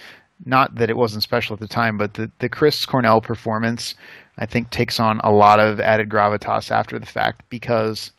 [0.46, 3.96] not that it wasn't special at the time, but the the Chris Cornell performance,
[4.38, 8.12] I think, takes on a lot of added gravitas after the fact because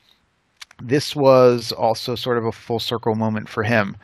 [0.83, 3.97] this was also sort of a full circle moment for him,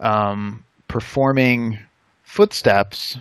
[0.00, 1.78] um, performing
[2.24, 3.18] Footsteps,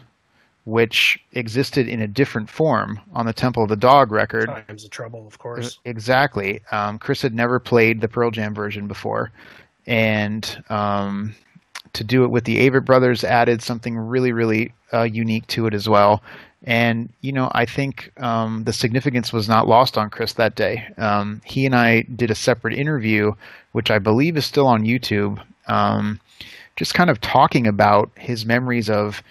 [0.65, 4.47] which existed in a different form on the Temple of the Dog record.
[4.47, 5.80] Times of trouble, of course.
[5.84, 6.62] Exactly.
[6.71, 9.32] Um, Chris had never played the Pearl Jam version before,
[9.86, 11.36] and um,
[11.93, 15.73] to do it with the Avett Brothers added something really, really uh, unique to it
[15.73, 16.23] as well.
[16.63, 20.88] And you know, I think um, the significance was not lost on Chris that day.
[20.97, 23.34] Um, he and I did a separate interview,
[23.73, 26.21] which I believe is still on YouTube, um,
[26.78, 29.21] just kind of talking about his memories of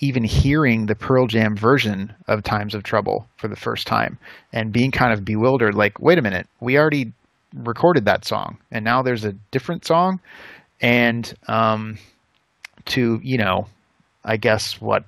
[0.00, 4.18] even hearing the Pearl Jam version of Times of Trouble for the first time
[4.52, 7.12] and being kind of bewildered like, wait a minute, we already
[7.54, 10.20] recorded that song and now there's a different song.
[10.80, 11.98] And um,
[12.86, 13.66] to, you know,
[14.24, 15.04] I guess what,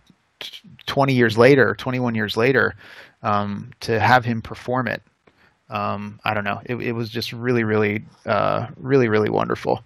[0.87, 2.74] 20 years later, 21 years later,
[3.22, 5.02] um, to have him perform it.
[5.70, 6.61] Um, I don't know.
[6.66, 9.83] It, it was just really, really, uh, really, really wonderful.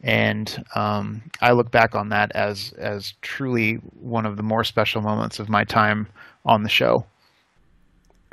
[0.00, 5.02] And um, I look back on that as as truly one of the more special
[5.02, 6.06] moments of my time
[6.44, 7.04] on the show.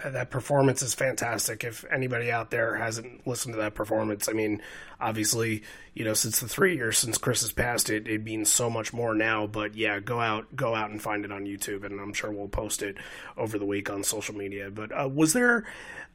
[0.04, 1.64] Uh, that performance is fantastic.
[1.64, 4.62] If anybody out there hasn't listened to that performance, I mean,
[5.00, 8.70] obviously, you know, since the three years since Chris has passed, it it means so
[8.70, 9.48] much more now.
[9.48, 12.50] But yeah, go out, go out and find it on YouTube, and I'm sure we'll
[12.50, 12.98] post it
[13.38, 14.70] over the week on social media.
[14.70, 15.66] But uh, was there?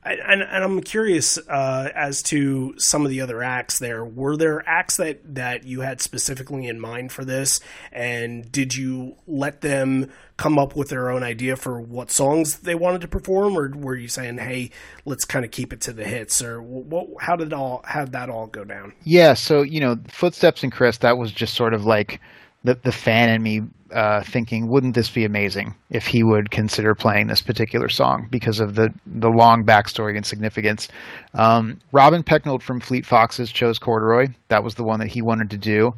[0.02, 4.02] And, and I'm curious uh, as to some of the other acts there.
[4.02, 7.60] Were there acts that, that you had specifically in mind for this?
[7.92, 12.74] And did you let them come up with their own idea for what songs they
[12.74, 13.58] wanted to perform?
[13.58, 14.70] Or were you saying, hey,
[15.04, 16.42] let's kind of keep it to the hits?
[16.42, 18.94] Or what, how did all how did that all go down?
[19.04, 22.22] Yeah, so, you know, Footsteps and Chris, that was just sort of like
[22.64, 26.94] the, the fan in me uh, thinking, wouldn't this be amazing if he would consider
[26.94, 30.88] playing this particular song because of the, the long backstory and significance?
[31.34, 34.28] Um, Robin Pecknold from Fleet Foxes chose Corduroy.
[34.48, 35.94] That was the one that he wanted to do.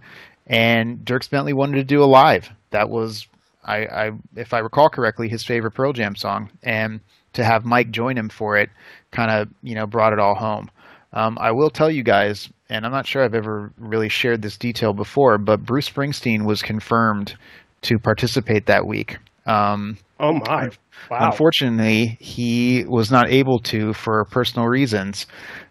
[0.47, 2.51] And Dierks Bentley wanted to do Alive.
[2.71, 3.27] That was,
[3.65, 6.51] I, I if I recall correctly, his favorite Pearl Jam song.
[6.63, 7.01] And
[7.35, 8.71] to have Mike join him for it
[9.11, 10.71] kind of, you know, brought it all home.
[11.13, 14.57] Um, I will tell you guys, and I'm not sure I've ever really shared this
[14.57, 17.37] detail before, but Bruce Springsteen was confirmed
[17.83, 19.19] to participate that week.
[19.45, 20.71] Um, oh my!
[21.11, 21.31] Wow.
[21.31, 25.27] Unfortunately, he was not able to for personal reasons,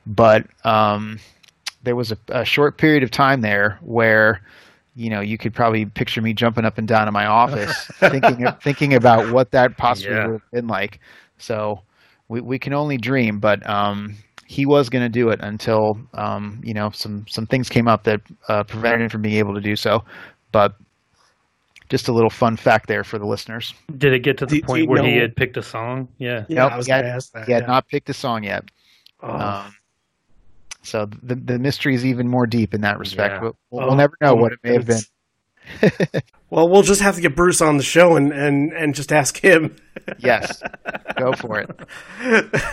[0.05, 1.17] but um,
[1.83, 4.41] there was a, a, short period of time there where,
[4.93, 8.45] you know, you could probably picture me jumping up and down in my office thinking
[8.61, 10.27] thinking about what that possibly yeah.
[10.27, 10.99] would have been like.
[11.39, 11.79] So
[12.27, 14.17] we we can only dream, but um,
[14.51, 18.03] he was going to do it until um, you know some some things came up
[18.03, 20.03] that uh, prevented him from being able to do so.
[20.51, 20.75] But
[21.87, 23.73] just a little fun fact there for the listeners.
[23.97, 25.07] Did it get to the point where know?
[25.07, 26.09] he had picked a song?
[26.17, 26.43] Yeah.
[26.49, 27.45] Yeah, nope, I was he had, ask that.
[27.45, 27.67] He had yeah.
[27.67, 28.69] not picked a song yet.
[29.23, 29.29] Oh.
[29.29, 29.75] Um,
[30.83, 33.35] so the the mystery is even more deep in that respect.
[33.35, 33.41] Yeah.
[33.41, 36.21] We'll, we'll oh, never know oh, what it may have been.
[36.51, 39.37] well, we'll just have to get Bruce on the show and, and, and just ask
[39.37, 39.77] him.
[40.19, 40.61] yes,
[41.17, 42.63] go for it.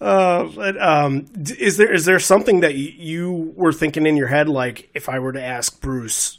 [0.00, 1.26] Uh, but um,
[1.58, 5.20] is there is there something that you were thinking in your head, like if I
[5.20, 6.38] were to ask Bruce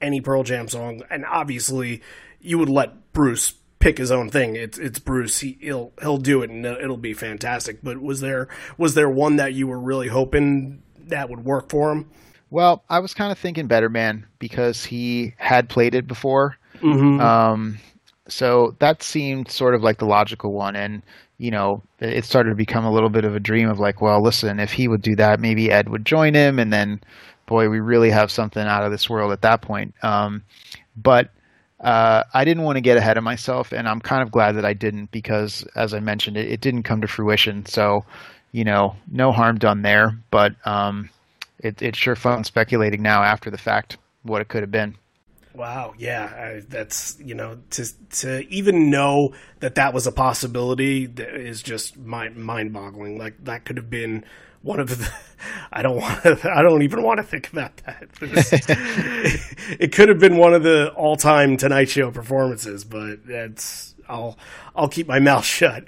[0.00, 2.02] any Pearl Jam song, and obviously
[2.40, 4.56] you would let Bruce pick his own thing.
[4.56, 5.38] It's it's Bruce.
[5.38, 7.78] He, will he'll do it, and it'll be fantastic.
[7.82, 11.92] But was there was there one that you were really hoping that would work for
[11.92, 12.10] him?
[12.52, 16.58] Well, I was kind of thinking Better Man because he had played it before.
[16.82, 17.18] Mm-hmm.
[17.18, 17.78] Um,
[18.28, 21.02] so that seemed sort of like the logical one, and
[21.38, 24.22] you know, it started to become a little bit of a dream of like, well,
[24.22, 27.00] listen, if he would do that, maybe Ed would join him, and then
[27.46, 29.94] boy, we really have something out of this world at that point.
[30.02, 30.42] Um,
[30.94, 31.30] but
[31.80, 34.66] uh, I didn't want to get ahead of myself, and I'm kind of glad that
[34.66, 37.64] I didn't because, as I mentioned, it, it didn't come to fruition.
[37.64, 38.04] So,
[38.52, 40.18] you know, no harm done there.
[40.30, 41.08] But um,
[41.62, 44.96] it, it's sure fun speculating now after the fact what it could have been.
[45.54, 51.04] Wow, yeah, I, that's you know to to even know that that was a possibility
[51.04, 53.18] is just mind mind boggling.
[53.18, 54.24] Like that could have been
[54.62, 55.12] one of the
[55.72, 58.08] I don't want to, I don't even want to think about that.
[59.78, 64.38] it could have been one of the all time Tonight Show performances, but that's I'll
[64.74, 65.84] I'll keep my mouth shut.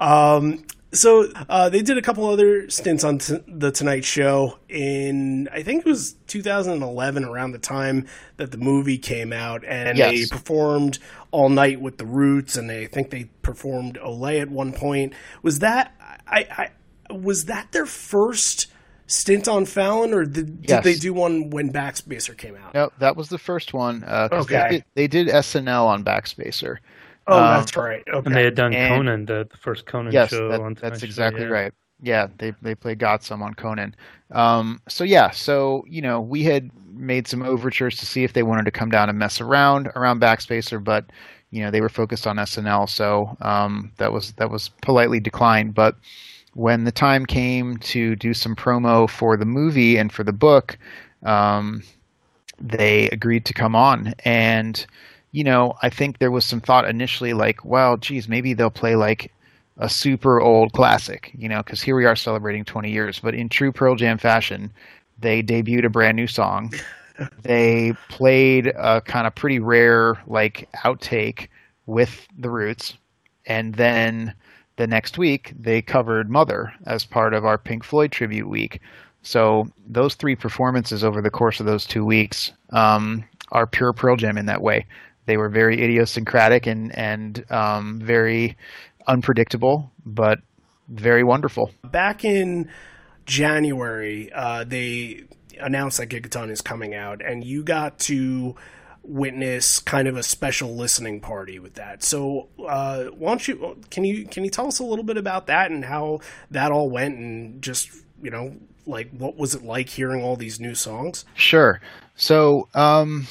[0.00, 5.48] Um, so uh, they did a couple other stints on t- the Tonight Show in
[5.52, 10.10] I think it was 2011, around the time that the movie came out, and yes.
[10.10, 10.98] they performed
[11.30, 15.12] all night with the Roots, and they I think they performed Olé at one point.
[15.42, 15.94] Was that
[16.26, 16.70] I,
[17.08, 18.68] I was that their first
[19.06, 20.84] stint on Fallon, or did, did yes.
[20.84, 22.74] they do one when Backspacer came out?
[22.74, 24.04] No, that was the first one.
[24.04, 26.78] Uh, okay, they did, they did, SNL on Backspacer.
[27.26, 28.02] Oh, um, that's right.
[28.06, 30.48] Okay, and they had done and, Conan, the, the, first Conan yes, show.
[30.48, 31.52] That, that's exactly show, yeah.
[31.52, 31.72] right.
[32.02, 33.94] Yeah, they they played Got Some on Conan.
[34.32, 38.42] Um, so yeah, so you know we had made some overtures to see if they
[38.42, 41.06] wanted to come down and mess around around Backspacer, but
[41.50, 45.74] you know they were focused on SNL, so um, that was that was politely declined.
[45.74, 45.96] But
[46.54, 50.78] when the time came to do some promo for the movie and for the book,
[51.24, 51.82] um,
[52.60, 54.14] they agreed to come on.
[54.24, 54.86] And,
[55.34, 58.94] you know, I think there was some thought initially like, well, geez, maybe they'll play
[58.94, 59.32] like
[59.78, 63.18] a super old classic, you know, because here we are celebrating 20 years.
[63.18, 64.72] But in true Pearl Jam fashion,
[65.18, 66.72] they debuted a brand new song.
[67.42, 71.48] they played a kind of pretty rare, like, outtake
[71.86, 72.94] with the Roots.
[73.44, 74.34] And then
[74.76, 78.80] the next week they covered Mother as part of our Pink Floyd tribute week.
[79.22, 84.14] So those three performances over the course of those two weeks um, are pure Pearl
[84.14, 84.86] Jam in that way.
[85.26, 88.56] They were very idiosyncratic and and um, very
[89.06, 90.38] unpredictable, but
[90.88, 91.70] very wonderful.
[91.82, 92.70] Back in
[93.26, 95.24] January, uh, they
[95.60, 98.54] announced that Gigaton is coming out, and you got to
[99.02, 102.02] witness kind of a special listening party with that.
[102.02, 105.46] So, uh, why don't you can you can you tell us a little bit about
[105.46, 106.20] that and how
[106.50, 107.90] that all went, and just
[108.22, 108.56] you know,
[108.86, 111.24] like what was it like hearing all these new songs?
[111.34, 111.80] Sure.
[112.16, 113.26] So, um,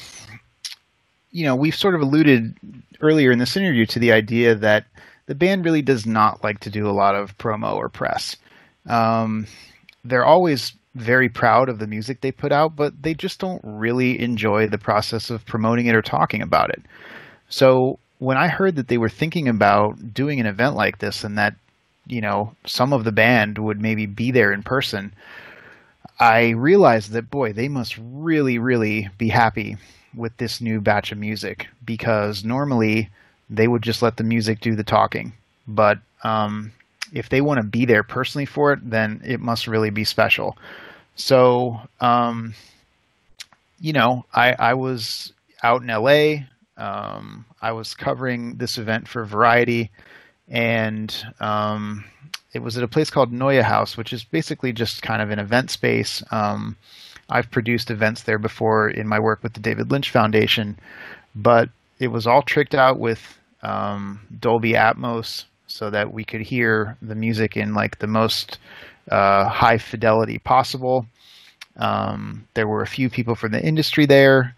[1.34, 2.54] you know, we've sort of alluded
[3.00, 4.86] earlier in this interview to the idea that
[5.26, 8.36] the band really does not like to do a lot of promo or press.
[8.86, 9.46] Um,
[10.04, 14.20] they're always very proud of the music they put out, but they just don't really
[14.20, 16.82] enjoy the process of promoting it or talking about it.
[17.48, 21.36] So when I heard that they were thinking about doing an event like this and
[21.36, 21.56] that,
[22.06, 25.12] you know, some of the band would maybe be there in person,
[26.20, 29.78] I realized that, boy, they must really, really be happy
[30.16, 33.10] with this new batch of music because normally
[33.50, 35.32] they would just let the music do the talking.
[35.66, 36.72] But um,
[37.12, 40.56] if they want to be there personally for it, then it must really be special.
[41.16, 42.54] So, um,
[43.80, 46.44] you know, I, I was out in LA.
[46.76, 49.90] Um, I was covering this event for Variety,
[50.48, 52.04] and um,
[52.52, 55.38] it was at a place called Neue House, which is basically just kind of an
[55.38, 56.22] event space.
[57.28, 60.78] I've produced events there before in my work with the David Lynch Foundation,
[61.34, 61.68] but
[61.98, 67.14] it was all tricked out with um, Dolby Atmos so that we could hear the
[67.14, 68.58] music in like the most
[69.10, 71.06] uh, high fidelity possible.
[71.76, 74.54] Um, there were a few people from the industry there.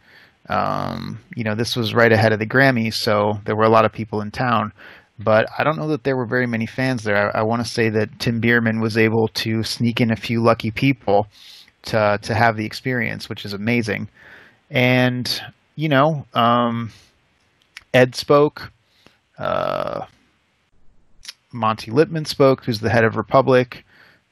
[0.48, 3.84] Um, you know, this was right ahead of the Grammys, so there were a lot
[3.84, 4.72] of people in town.
[5.18, 7.34] But I don't know that there were very many fans there.
[7.34, 10.42] I, I want to say that Tim Bierman was able to sneak in a few
[10.42, 11.28] lucky people
[11.86, 14.08] to to have the experience, which is amazing.
[14.70, 15.42] And
[15.76, 16.90] you know, um,
[17.94, 18.72] Ed spoke.
[19.38, 20.06] Uh,
[21.52, 23.84] Monte Lipman spoke, who's the head of Republic,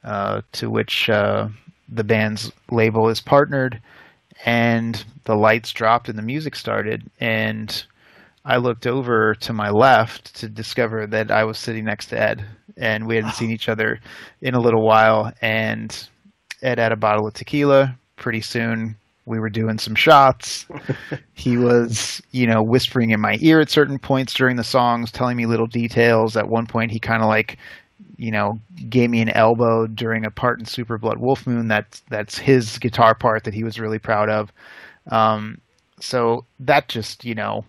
[0.03, 1.49] uh, to which uh,
[1.89, 3.81] the band's label is partnered.
[4.45, 7.11] And the lights dropped and the music started.
[7.21, 7.85] And
[8.45, 12.45] I looked over to my left to discover that I was sitting next to Ed.
[12.77, 14.01] And we hadn't seen each other
[14.43, 15.33] in a little while.
[15.41, 16.09] And
[16.65, 17.97] Ed had a bottle of tequila.
[18.17, 18.97] Pretty soon,
[19.27, 20.67] we were doing some shots.
[21.35, 25.37] he was, you know, whispering in my ear at certain points during the songs, telling
[25.37, 26.37] me little details.
[26.37, 27.59] At one point, he kind of like,
[28.17, 28.59] you know,
[28.89, 31.69] gave me an elbow during a part in Super Blood Wolf Moon.
[31.69, 34.53] That's that's his guitar part that he was really proud of.
[35.11, 35.61] Um,
[36.01, 37.65] so that just, you know,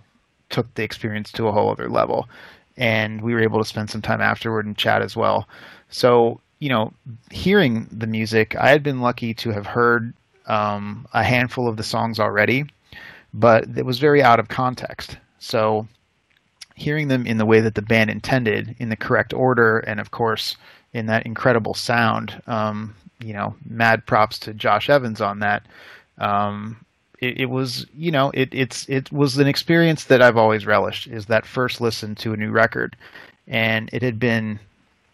[0.50, 2.30] took the experience to a whole other level.
[2.78, 5.48] And we were able to spend some time afterward and chat as well.
[5.90, 6.92] So, you know,
[7.30, 10.16] hearing the music, I had been lucky to have heard
[10.48, 12.66] um, a handful of the songs already,
[13.36, 15.16] but it was very out of context.
[15.38, 15.88] So
[16.74, 20.10] hearing them in the way that the band intended, in the correct order, and of
[20.10, 20.58] course
[20.92, 25.68] in that incredible sound, um, you know, mad props to Josh Evans on that.
[26.18, 26.84] Um,
[27.20, 31.06] it, it, was, you know, it, it's it was an experience that I've always relished.
[31.06, 32.96] Is that first listen to a new record,
[33.48, 34.60] and it had been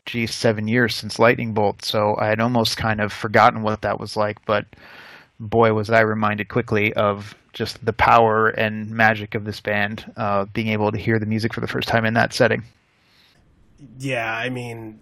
[0.06, 4.00] geez, seven years since Lightning Bolt, so I had almost kind of forgotten what that
[4.00, 4.44] was like.
[4.46, 4.66] But
[5.40, 10.46] boy, was I reminded quickly of just the power and magic of this band, uh,
[10.46, 12.64] being able to hear the music for the first time in that setting.
[13.98, 15.00] Yeah, I mean,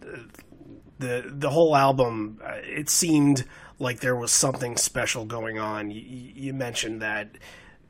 [0.99, 3.45] the the whole album, uh, it seemed
[3.77, 5.91] like there was something special going on.
[5.91, 7.29] You, you mentioned that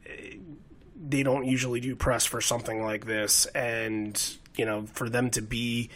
[0.05, 0.11] uh,
[0.95, 5.41] they don't usually do press for something like this, and you know, for them to
[5.41, 5.89] be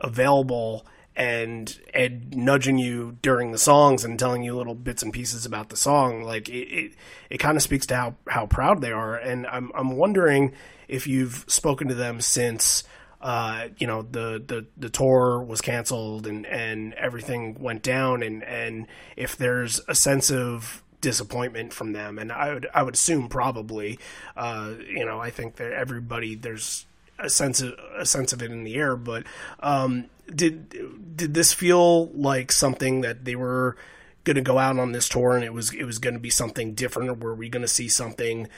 [0.00, 0.86] available
[1.16, 5.68] and Ed nudging you during the songs and telling you little bits and pieces about
[5.68, 6.94] the song, like it, it,
[7.30, 9.16] it kind of speaks to how, how proud they are.
[9.16, 10.52] And I'm, I'm wondering
[10.88, 12.82] if you've spoken to them since,
[13.20, 18.42] uh, you know, the, the, the tour was canceled and, and everything went down and,
[18.42, 22.18] and if there's a sense of disappointment from them.
[22.18, 24.00] And I would, I would assume probably,
[24.36, 26.86] uh, you know, I think that everybody, there's,
[27.18, 28.96] a sense of a sense of it in the air.
[28.96, 29.24] But
[29.60, 33.76] um, did did this feel like something that they were
[34.24, 36.30] going to go out on this tour and it was it was going to be
[36.30, 38.48] something different, or were we going to see something?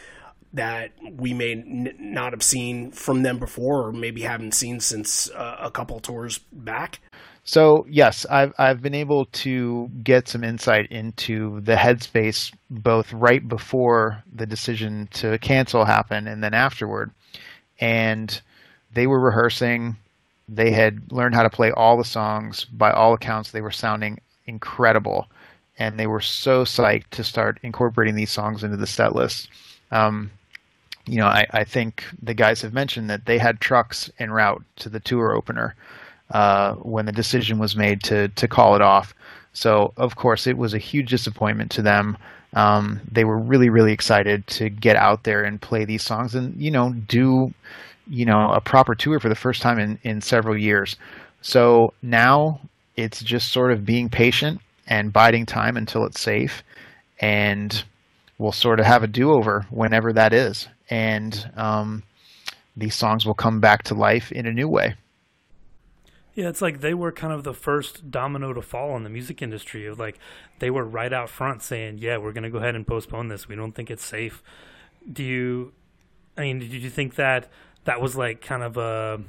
[0.52, 5.30] that we may n- not have seen from them before, or maybe haven't seen since
[5.32, 7.00] uh, a couple tours back.
[7.44, 13.46] So yes, I've I've been able to get some insight into the headspace both right
[13.46, 17.12] before the decision to cancel happened and then afterward,
[17.80, 18.40] and
[18.92, 19.96] they were rehearsing.
[20.48, 22.64] They had learned how to play all the songs.
[22.64, 25.26] By all accounts, they were sounding incredible,
[25.78, 29.48] and they were so psyched to start incorporating these songs into the set list.
[29.90, 30.30] Um,
[31.06, 34.62] you know, I, I think the guys have mentioned that they had trucks en route
[34.76, 35.74] to the tour opener
[36.30, 39.14] uh, when the decision was made to to call it off.
[39.52, 42.18] So of course it was a huge disappointment to them.
[42.56, 46.58] Um, they were really really excited to get out there and play these songs and
[46.60, 47.52] you know do
[48.08, 50.96] you know a proper tour for the first time in in several years.
[51.42, 52.60] So now
[52.96, 56.62] it's just sort of being patient and biding time until it's safe,
[57.20, 57.84] and
[58.38, 62.02] we'll sort of have a do over whenever that is, and um,
[62.76, 64.94] these songs will come back to life in a new way.
[66.36, 69.40] Yeah, it's like they were kind of the first domino to fall in the music
[69.40, 69.86] industry.
[69.86, 70.18] Of like
[70.58, 73.48] they were right out front saying, "Yeah, we're going to go ahead and postpone this.
[73.48, 74.42] We don't think it's safe."
[75.10, 75.72] Do you?
[76.36, 77.50] I mean, did you think that
[77.84, 79.22] that was like kind of a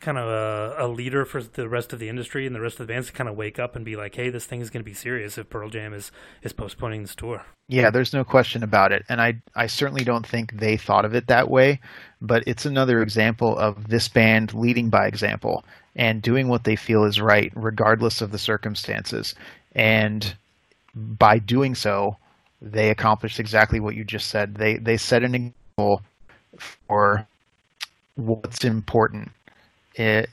[0.00, 2.86] kind of a, a, leader for the rest of the industry and the rest of
[2.86, 4.82] the bands to kind of wake up and be like, "Hey, this thing is going
[4.82, 6.10] to be serious if Pearl Jam is
[6.42, 10.26] is postponing this tour." Yeah, there's no question about it, and I I certainly don't
[10.26, 11.80] think they thought of it that way,
[12.20, 15.64] but it's another example of this band leading by example
[15.96, 19.34] and doing what they feel is right, regardless of the circumstances,
[19.74, 20.36] and
[20.94, 22.16] by doing so,
[22.60, 24.54] they accomplished exactly what you just said.
[24.54, 26.02] They they set an example
[26.88, 27.26] for
[28.16, 29.30] what's important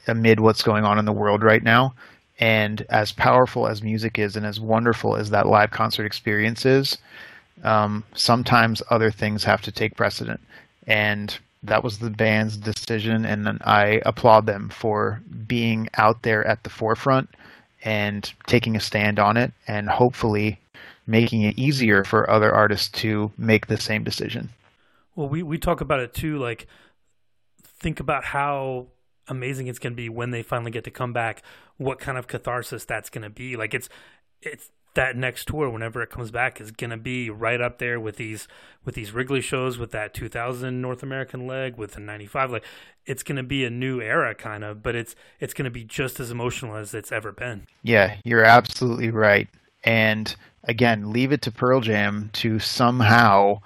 [0.08, 1.94] amid what's going on in the world right now.
[2.40, 6.98] And as powerful as music is, and as wonderful as that live concert experience is,
[7.64, 10.40] um, sometimes other things have to take precedent.
[10.88, 16.64] And that was the band's decision, and I applaud them for being out there at
[16.64, 17.30] the forefront
[17.84, 20.60] and taking a stand on it, and hopefully
[21.08, 24.50] making it easier for other artists to make the same decision.
[25.16, 26.38] Well, we, we talk about it too.
[26.38, 26.68] Like,
[27.64, 28.88] think about how
[29.28, 31.42] amazing it's going to be when they finally get to come back.
[31.78, 33.56] What kind of catharsis that's going to be?
[33.56, 33.90] Like it's
[34.42, 38.00] it's that next tour whenever it comes back is going to be right up there
[38.00, 38.48] with these
[38.84, 42.66] with these Wrigley shows with that 2000 North American leg with the 95 like
[43.06, 45.84] it's going to be a new era kind of but it's it's going to be
[45.84, 47.68] just as emotional as it's ever been.
[47.84, 49.48] Yeah, you're absolutely right.
[49.84, 50.34] And
[50.64, 53.60] again, leave it to Pearl Jam to somehow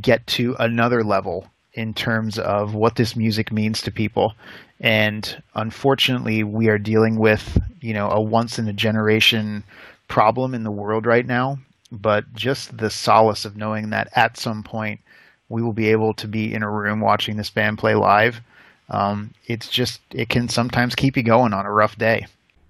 [0.00, 4.34] get to another level in terms of what this music means to people.
[4.80, 9.64] And unfortunately, we are dealing with, you know, a once in a generation
[10.08, 11.58] problem in the world right now.
[11.90, 15.00] But just the solace of knowing that at some point
[15.48, 18.40] we will be able to be in a room watching this band play live.
[18.90, 22.26] Um, it's just it can sometimes keep you going on a rough day.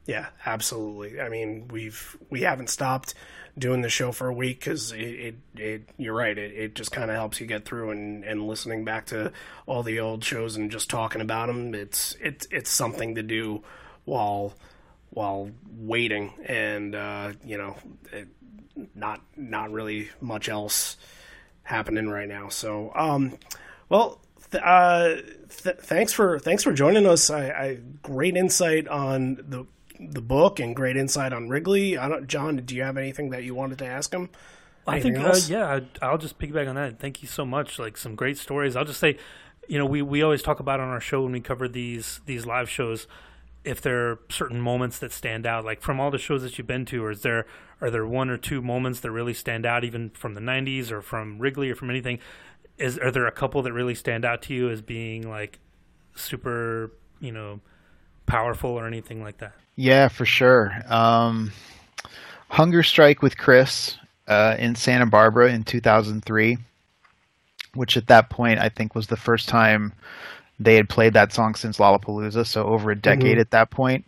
[0.06, 1.20] Yeah, absolutely.
[1.20, 3.14] I mean, we've we haven't stopped
[3.58, 6.92] doing the show for a week because it, it, it, you're right it, it just
[6.92, 9.32] kind of helps you get through and, and listening back to
[9.66, 13.62] all the old shows and just talking about them it's it's it's something to do
[14.04, 14.54] while
[15.10, 17.76] while waiting and uh, you know
[18.12, 18.28] it,
[18.94, 20.96] not not really much else
[21.62, 23.36] happening right now so um
[23.88, 25.16] well th- uh,
[25.62, 29.66] th- thanks for thanks for joining us I, I great insight on the
[30.00, 31.98] the book and great insight on Wrigley.
[31.98, 34.30] I don't, John, do you have anything that you wanted to ask him?
[34.86, 36.98] Anything I think, uh, yeah, I'll just piggyback on that.
[36.98, 37.78] Thank you so much.
[37.78, 38.76] Like some great stories.
[38.76, 39.18] I'll just say,
[39.68, 42.46] you know, we, we always talk about on our show when we cover these these
[42.46, 43.06] live shows,
[43.68, 46.66] if there are certain moments that stand out, like from all the shows that you've
[46.66, 47.46] been to, or is there
[47.82, 51.02] are there one or two moments that really stand out, even from the '90s or
[51.02, 52.18] from Wrigley or from anything?
[52.78, 55.58] Is are there a couple that really stand out to you as being like
[56.14, 57.60] super, you know,
[58.24, 59.52] powerful or anything like that?
[59.76, 60.72] Yeah, for sure.
[60.88, 61.52] Um,
[62.48, 63.98] Hunger Strike with Chris
[64.28, 66.56] uh, in Santa Barbara in 2003,
[67.74, 69.92] which at that point I think was the first time
[70.58, 73.40] they had played that song since Lollapalooza, so over a decade mm-hmm.
[73.40, 74.04] at that point.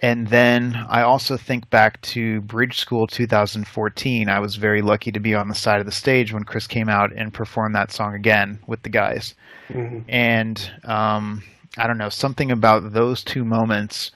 [0.00, 4.28] And then I also think back to Bridge School 2014.
[4.28, 6.88] I was very lucky to be on the side of the stage when Chris came
[6.88, 9.34] out and performed that song again with the guys.
[9.68, 10.00] Mm-hmm.
[10.08, 11.44] And um,
[11.78, 14.10] I don't know, something about those two moments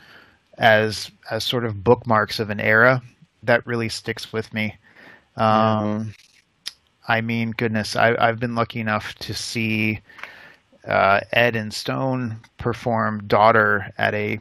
[0.58, 3.02] as as sort of bookmarks of an era
[3.44, 4.76] that really sticks with me.
[5.36, 6.14] Um,
[7.06, 10.00] I mean, goodness, I, I've been lucky enough to see
[10.87, 14.41] uh, Ed and Stone perform "Daughter" at a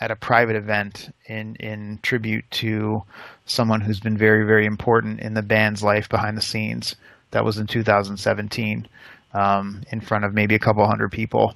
[0.00, 3.02] at a private event in in tribute to
[3.46, 6.96] someone who's been very very important in the band's life behind the scenes.
[7.32, 8.86] That was in 2017,
[9.32, 11.54] um, in front of maybe a couple hundred people.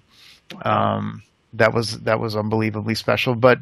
[0.63, 1.23] Um,
[1.53, 3.35] that was that was unbelievably special.
[3.35, 3.61] But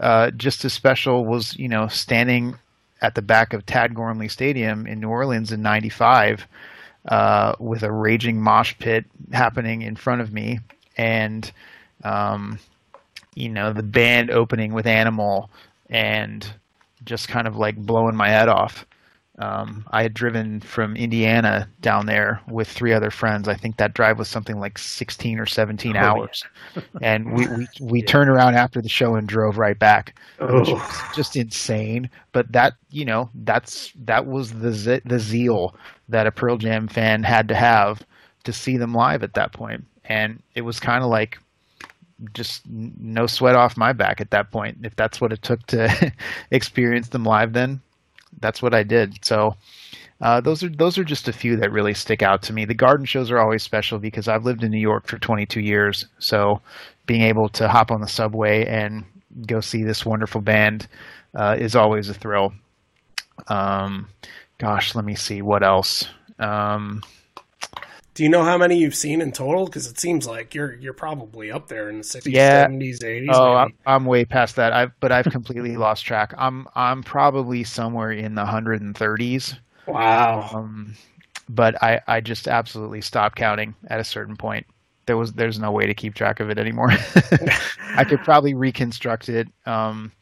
[0.00, 2.56] uh, just as special was you know standing
[3.02, 6.46] at the back of Tad Gormley Stadium in New Orleans in '95
[7.08, 10.60] uh, with a raging mosh pit happening in front of me,
[10.96, 11.50] and
[12.02, 12.58] um,
[13.34, 15.50] you know the band opening with Animal
[15.90, 16.50] and
[17.04, 18.86] just kind of like blowing my head off.
[19.38, 23.48] Um, I had driven from Indiana down there with three other friends.
[23.48, 26.44] I think that drive was something like 16 or 17 Oh, hours,
[27.02, 31.10] and we we, we turned around after the show and drove right back, Oh.
[31.16, 32.08] just insane.
[32.30, 35.74] But that you know that's that was the ze- the zeal
[36.08, 38.02] that a Pearl Jam fan had to have
[38.44, 39.84] to see them live at that point.
[40.04, 41.38] and it was kind of like
[42.34, 44.78] just n- no sweat off my back at that point.
[44.84, 46.12] If that's what it took to
[46.52, 47.80] experience them live, then
[48.40, 49.24] that's what I did.
[49.24, 49.56] So
[50.20, 52.64] uh, those are those are just a few that really stick out to me.
[52.64, 56.06] The garden shows are always special because I've lived in New York for 22 years,
[56.18, 56.60] so
[57.06, 59.04] being able to hop on the subway and
[59.46, 60.86] go see this wonderful band
[61.34, 62.54] uh, is always a thrill.
[63.48, 64.08] Um,
[64.58, 66.06] gosh, let me see what else.
[66.38, 67.02] Um,
[68.14, 69.66] Do you know how many you've seen in total?
[69.66, 72.66] Because it seems like you're you're probably up there in the 60s, Yeah.
[72.68, 73.28] 70s, 80s.
[73.32, 73.74] Oh, I'm.
[73.86, 74.72] I'm way past that.
[74.72, 76.32] I've but I've completely lost track.
[76.38, 79.58] I'm I'm probably somewhere in the 130s.
[79.86, 80.48] wow.
[80.54, 80.94] Um,
[81.48, 84.66] but I I just absolutely stopped counting at a certain point.
[85.06, 86.90] There was there's no way to keep track of it anymore.
[87.96, 90.12] I could probably reconstruct it um,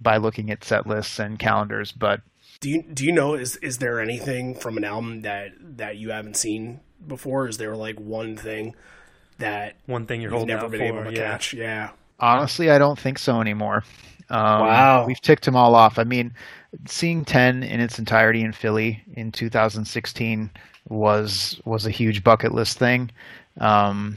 [0.00, 2.20] by looking at set lists and calendars, but
[2.60, 6.10] Do you do you know is is there anything from an album that that you
[6.10, 7.48] haven't seen before?
[7.48, 8.74] Is there like one thing
[9.38, 11.30] that One thing you're holding never out been for, able to yeah.
[11.32, 11.54] catch?
[11.54, 11.90] Yeah.
[12.20, 13.84] Honestly, I don't think so anymore.
[14.30, 15.06] Um, Wow.
[15.06, 15.98] We've ticked them all off.
[15.98, 16.32] I mean,
[16.86, 20.50] seeing 10 in its entirety in Philly in 2016
[20.88, 23.10] was was a huge bucket list thing.
[23.60, 24.16] Um,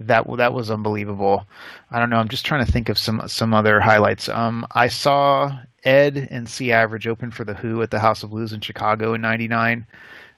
[0.00, 1.44] that that was unbelievable.
[1.90, 2.18] I don't know.
[2.18, 4.28] I'm just trying to think of some some other highlights.
[4.28, 8.30] Um, I saw Ed and C Average open for the Who at the House of
[8.30, 9.86] Blues in Chicago in '99.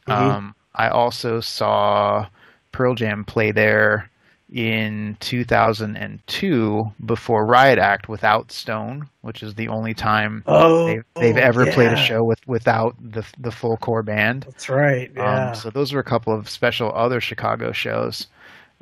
[0.06, 2.26] Um, I also saw
[2.72, 4.10] Pearl Jam play there
[4.52, 11.36] in 2002 before Riot Act without Stone, which is the only time Oh, they've, they've
[11.36, 14.44] ever played a show with without the the full core band.
[14.44, 15.10] That's right.
[15.14, 15.50] Yeah.
[15.50, 18.26] Um, so those were a couple of special other Chicago shows.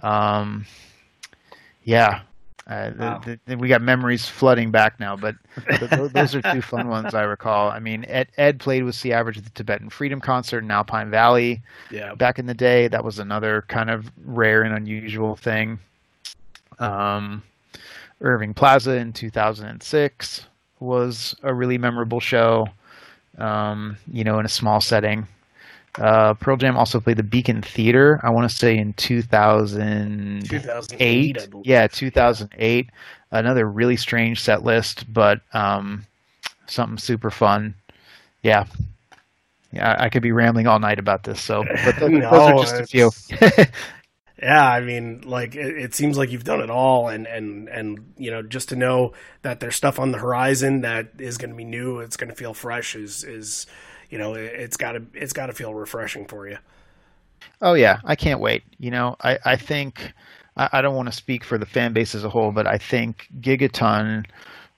[0.03, 0.65] Um,
[1.85, 2.23] yeah,
[2.69, 3.19] uh, Wow.
[3.19, 5.37] th- th- we got memories flooding back now, but
[5.69, 7.71] th- th- those are two fun ones I recall.
[7.71, 11.11] I mean, Ed, Ed played with C Average at the Tibetan Freedom Concert in Alpine
[11.11, 12.15] Valley yeah.
[12.15, 12.89] back in the day.
[12.89, 15.79] That was another kind of rare and unusual thing.
[16.79, 17.43] Um,
[18.21, 20.47] Irving Plaza in 2006
[20.81, 22.69] was a really memorable show.
[23.39, 25.27] Um, you know, in a small setting.
[25.97, 28.21] Uh, Pearl Jam also played the Beacon Theater.
[28.23, 30.49] I want to say in 2008.
[30.49, 31.67] 2008, I believe.
[31.67, 32.91] Yeah, 2008.
[33.31, 36.07] Another really strange set list, but um,
[36.67, 37.75] something super fun.
[38.43, 38.65] Yeah.
[39.73, 41.41] Yeah, I could be rambling all night about this.
[41.41, 43.11] So, but th- No, those are just a few.
[44.41, 48.13] Yeah, I mean, like it, it seems like you've done it all, and and and
[48.17, 49.13] you know, just to know
[49.43, 52.37] that there's stuff on the horizon that is going to be new, it's going to
[52.37, 53.67] feel fresh, is is
[54.11, 56.59] you know, it, it's got to it's got to feel refreshing for you.
[57.61, 58.63] Oh yeah, I can't wait.
[58.79, 60.13] You know, I I think
[60.57, 62.79] I, I don't want to speak for the fan base as a whole, but I
[62.79, 64.27] think Gigaton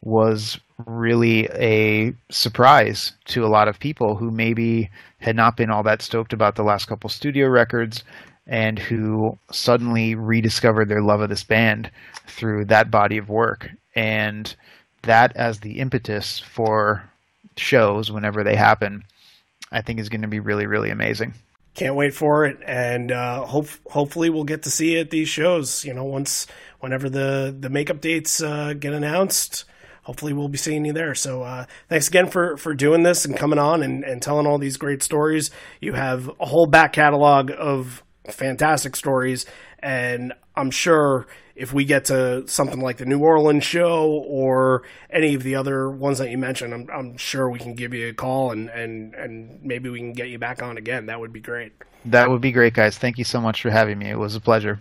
[0.02, 5.82] was really a surprise to a lot of people who maybe had not been all
[5.82, 8.02] that stoked about the last couple studio records
[8.46, 11.90] and who suddenly rediscovered their love of this band
[12.26, 14.56] through that body of work and
[15.02, 17.04] that as the impetus for
[17.56, 19.04] shows whenever they happen
[19.70, 21.34] i think is going to be really really amazing
[21.74, 25.28] Can't wait for it, and uh, hope hopefully we'll get to see it at these
[25.28, 25.84] shows.
[25.84, 26.48] You know, once
[26.80, 29.64] whenever the the makeup dates uh, get announced.
[30.02, 31.14] Hopefully we'll be seeing you there.
[31.14, 34.58] So uh, thanks again for, for doing this and coming on and, and telling all
[34.58, 35.50] these great stories.
[35.80, 39.46] You have a whole back catalog of fantastic stories,
[39.78, 41.28] and I'm sure
[41.60, 45.90] if we get to something like the New Orleans show or any of the other
[45.90, 49.14] ones that you mentioned, I'm, I'm sure we can give you a call and, and,
[49.14, 51.04] and maybe we can get you back on again.
[51.06, 51.74] That would be great.
[52.06, 52.96] That would be great, guys.
[52.96, 54.08] Thank you so much for having me.
[54.08, 54.80] It was a pleasure.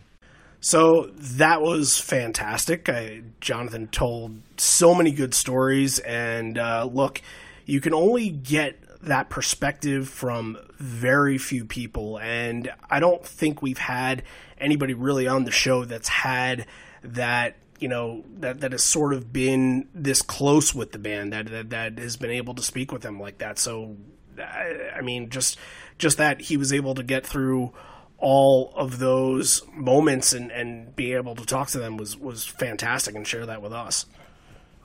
[0.61, 2.87] So that was fantastic.
[2.87, 7.21] I, Jonathan told so many good stories, and uh, look,
[7.65, 13.77] you can only get that perspective from very few people, and I don't think we've
[13.77, 14.23] had
[14.57, 16.65] anybody really on the show that's had
[17.03, 21.49] that you know that that has sort of been this close with the band that
[21.49, 23.57] that, that has been able to speak with them like that.
[23.57, 23.95] So
[24.37, 25.57] I, I mean, just
[25.97, 27.73] just that he was able to get through
[28.17, 33.15] all of those moments and, and be able to talk to them was, was fantastic
[33.15, 34.05] and share that with us.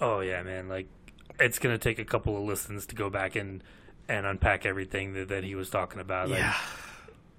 [0.01, 0.69] Oh yeah, man.
[0.69, 0.89] Like
[1.41, 3.63] it's gonna take a couple of listens to go back and
[4.09, 6.29] and unpack everything that, that he was talking about.
[6.29, 6.55] Like, Yeah.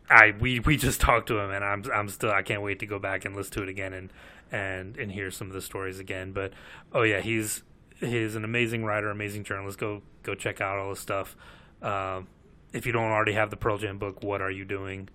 [0.09, 2.85] I we we just talked to him, and I'm I'm still I can't wait to
[2.85, 4.13] go back and listen to it again and
[4.51, 6.31] and and hear some of the stories again.
[6.31, 6.53] But
[6.93, 7.63] oh yeah, he's
[7.99, 9.79] he's an amazing writer, amazing journalist.
[9.79, 11.35] Go go check out all his stuff.
[11.81, 12.27] Um,
[12.71, 15.09] if you don't already have the Pearl Jam book, what are you doing?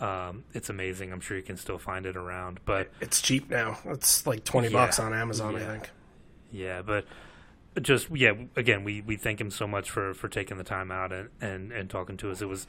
[0.00, 1.12] Um, it's amazing.
[1.12, 3.78] I'm sure you can still find it around, but It's cheap now.
[3.84, 4.72] It's like twenty Yeah.
[4.86, 5.90] bucks on Amazon, I think.
[6.50, 7.04] yeah, but
[7.80, 8.32] just yeah.
[8.56, 11.72] Again, we, we thank him so much for, for taking the time out and, and,
[11.72, 12.42] and talking to us.
[12.42, 12.66] It was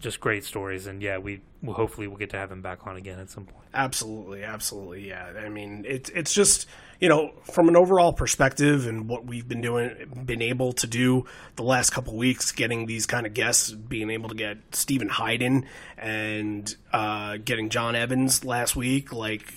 [0.00, 3.18] just great stories, and yeah, we hopefully we'll get to have him back on again
[3.18, 3.66] at some point.
[3.74, 5.32] Absolutely, absolutely, yeah.
[5.38, 6.66] I mean, it's it's just
[7.00, 11.26] you know from an overall perspective and what we've been doing, been able to do
[11.56, 15.66] the last couple weeks, getting these kind of guests, being able to get Steven Hyden
[15.98, 19.52] and uh, getting John Evans last week, like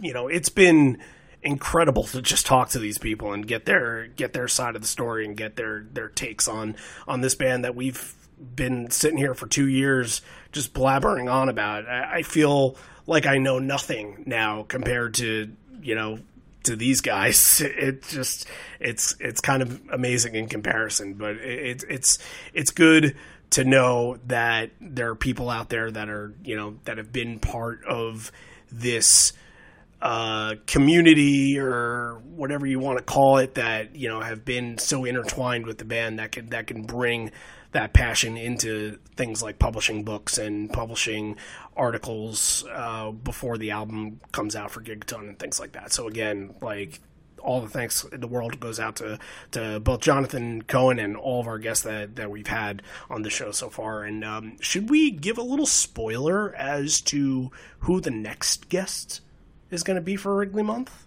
[0.00, 0.98] you know, it's been
[1.42, 4.88] incredible to just talk to these people and get their get their side of the
[4.88, 6.76] story and get their their takes on
[7.06, 8.14] on this band that we've
[8.54, 10.22] been sitting here for two years
[10.52, 11.88] just blabbering on about.
[11.88, 12.76] I, I feel
[13.06, 15.50] like I know nothing now compared to
[15.82, 16.18] you know
[16.64, 17.60] to these guys.
[17.64, 18.46] It just
[18.80, 22.18] it's it's kind of amazing in comparison, but it, it's
[22.52, 23.16] it's good
[23.50, 27.38] to know that there are people out there that are you know that have been
[27.38, 28.30] part of
[28.70, 29.32] this
[30.00, 35.04] uh, community or whatever you want to call it that you know have been so
[35.04, 37.32] intertwined with the band that can that can bring
[37.72, 41.36] that passion into things like publishing books and publishing
[41.76, 45.92] articles uh, before the album comes out for Gigaton and things like that.
[45.92, 47.00] So again, like
[47.38, 49.18] all the thanks in the world goes out to,
[49.52, 53.30] to both Jonathan Cohen and all of our guests that, that we've had on the
[53.30, 54.02] show so far.
[54.02, 59.20] And um, should we give a little spoiler as to who the next guest
[59.70, 61.06] is going to be for Wrigley Month?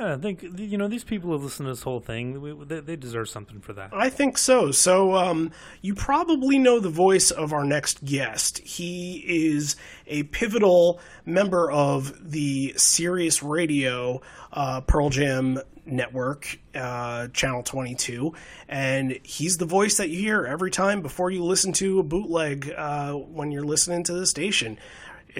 [0.00, 2.40] Yeah, I think you know these people have listened to this whole thing.
[2.40, 3.90] We, they, they deserve something for that.
[3.92, 4.70] I think so.
[4.70, 8.58] So, um, you probably know the voice of our next guest.
[8.58, 9.76] He is
[10.06, 14.22] a pivotal member of the Sirius Radio
[14.52, 18.32] uh, Pearl Jam network, uh, Channel 22,
[18.68, 22.72] and he's the voice that you hear every time before you listen to a bootleg
[22.74, 24.78] uh, when you're listening to the station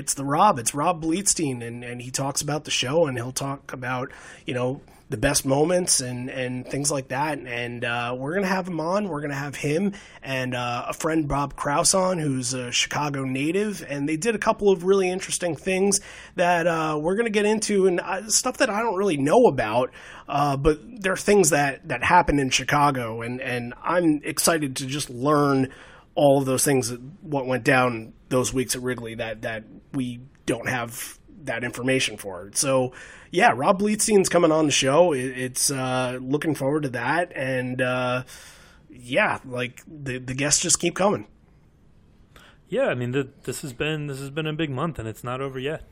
[0.01, 0.59] it's the Rob.
[0.59, 4.11] It's Rob Bleetstein, and, and he talks about the show, and he'll talk about
[4.47, 4.81] you know
[5.11, 7.39] the best moments and and things like that.
[7.39, 9.09] And uh, we're gonna have him on.
[9.09, 9.93] We're gonna have him
[10.23, 14.39] and uh, a friend Bob Kraus on, who's a Chicago native, and they did a
[14.39, 16.01] couple of really interesting things
[16.37, 19.91] that uh, we're gonna get into, and uh, stuff that I don't really know about.
[20.27, 24.87] Uh, but there are things that that happen in Chicago, and and I'm excited to
[24.87, 25.69] just learn
[26.15, 30.69] all of those things what went down those weeks at Wrigley that that we don't
[30.69, 32.51] have that information for.
[32.55, 32.93] So
[33.31, 35.13] yeah, Rob Bleetstein's coming on the show.
[35.13, 38.25] It, it's uh, looking forward to that, and uh,
[38.89, 41.27] yeah, like the the guests just keep coming.
[42.69, 45.25] Yeah, I mean, the, this has been this has been a big month, and it's
[45.25, 45.83] not over yet.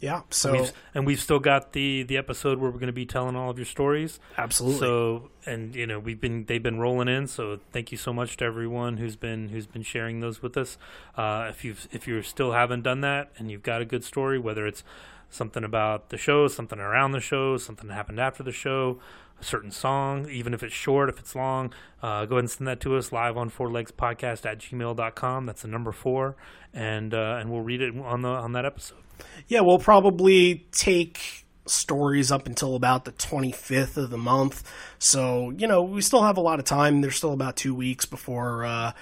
[0.00, 3.06] Yeah, so We've, and we've still got the the episode where we're going to be
[3.06, 4.20] telling all of your stories.
[4.36, 4.80] absolutely.
[4.80, 7.26] So, and you know, we've been they've been rolling in.
[7.26, 10.76] So, thank you so much to everyone who's been who's been sharing those with us.
[11.16, 14.38] Uh, if you've if you still haven't done that and you've got a good story,
[14.38, 14.84] whether it's
[15.30, 19.00] something about the show, something around the show, something that happened after the show,
[19.40, 21.72] a certain song, even if it's short, if it's long,
[22.02, 25.46] uh, go ahead and send that to us live on four legs podcast at gmail.com.
[25.46, 26.36] That's the number four.
[26.72, 28.98] And, uh, and we'll read it on the, on that episode.
[29.48, 34.70] Yeah, we'll probably take stories up until about the 25th of the month.
[34.98, 37.00] So, you know, we still have a lot of time.
[37.00, 38.92] There's still about two weeks before, uh,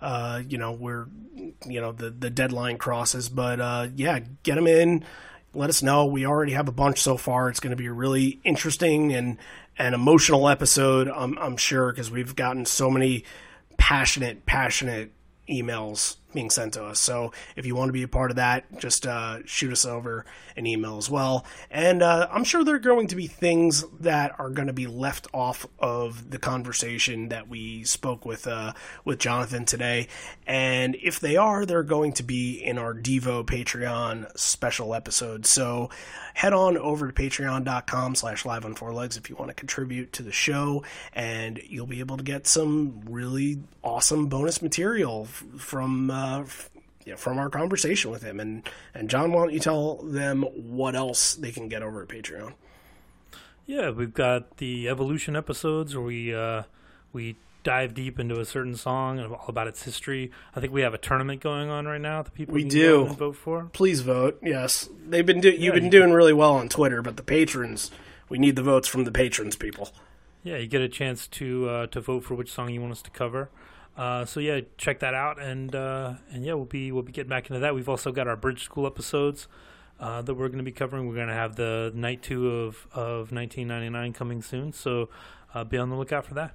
[0.00, 1.06] uh, you know, we're,
[1.66, 3.28] you know, the, the deadline crosses.
[3.28, 5.04] But, uh, yeah, get them in.
[5.54, 6.06] Let us know.
[6.06, 7.48] We already have a bunch so far.
[7.48, 9.38] It's going to be a really interesting and,
[9.78, 13.24] and emotional episode, I'm, I'm sure, because we've gotten so many
[13.76, 15.12] passionate, passionate
[15.48, 17.00] emails being sent to us.
[17.00, 20.24] So if you want to be a part of that, just uh, shoot us over
[20.56, 21.46] an email as well.
[21.70, 24.86] And uh, I'm sure there are going to be things that are going to be
[24.86, 28.72] left off of the conversation that we spoke with uh,
[29.04, 30.08] with Jonathan today.
[30.46, 35.46] And if they are, they're going to be in our Devo Patreon special episode.
[35.46, 35.90] So
[36.34, 40.12] head on over to patreon.com slash live on four legs if you want to contribute
[40.12, 46.10] to the show and you'll be able to get some really awesome bonus material from
[46.18, 46.70] uh, f-
[47.04, 50.94] yeah, from our conversation with him and and John why don't you tell them what
[50.94, 52.52] else they can get over at Patreon
[53.66, 56.62] Yeah, we've got the evolution episodes where we uh,
[57.12, 60.30] we dive deep into a certain song and all about its history.
[60.56, 63.04] I think we have a tournament going on right now that people We can do.
[63.06, 63.68] vote for.
[63.72, 67.16] please vote yes they've been do- you've been you- doing really well on Twitter but
[67.16, 67.90] the patrons
[68.28, 69.90] we need the votes from the patrons people
[70.44, 73.02] Yeah, you get a chance to uh, to vote for which song you want us
[73.02, 73.50] to cover.
[73.98, 77.28] Uh, so yeah, check that out, and uh, and yeah, we'll be we'll be getting
[77.28, 77.74] back into that.
[77.74, 79.48] We've also got our Bridge School episodes
[79.98, 81.08] uh, that we're going to be covering.
[81.08, 85.08] We're going to have the night two of of 1999 coming soon, so
[85.52, 86.54] uh, be on the lookout for that.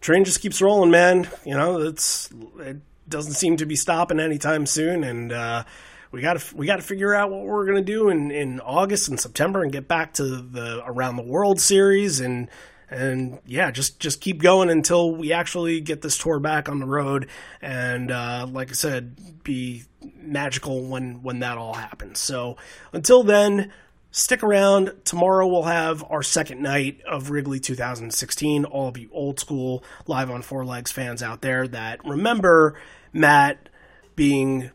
[0.00, 1.30] train just keeps rolling, man.
[1.46, 5.62] You know, it's it doesn't seem to be stopping anytime soon, and uh,
[6.10, 9.08] we got to we got to figure out what we're gonna do in, in August
[9.08, 12.48] and September and get back to the around the world series and
[12.90, 16.86] and yeah, just just keep going until we actually get this tour back on the
[16.86, 17.28] road,
[17.62, 19.84] and uh, like I said, be
[20.20, 22.18] magical when when that all happens.
[22.18, 22.56] So
[22.92, 23.72] until then,
[24.10, 24.92] stick around.
[25.04, 28.64] Tomorrow we'll have our second night of Wrigley 2016.
[28.64, 32.78] All of you old school live on four legs fans out there that remember
[33.12, 33.68] Matt
[34.14, 34.70] being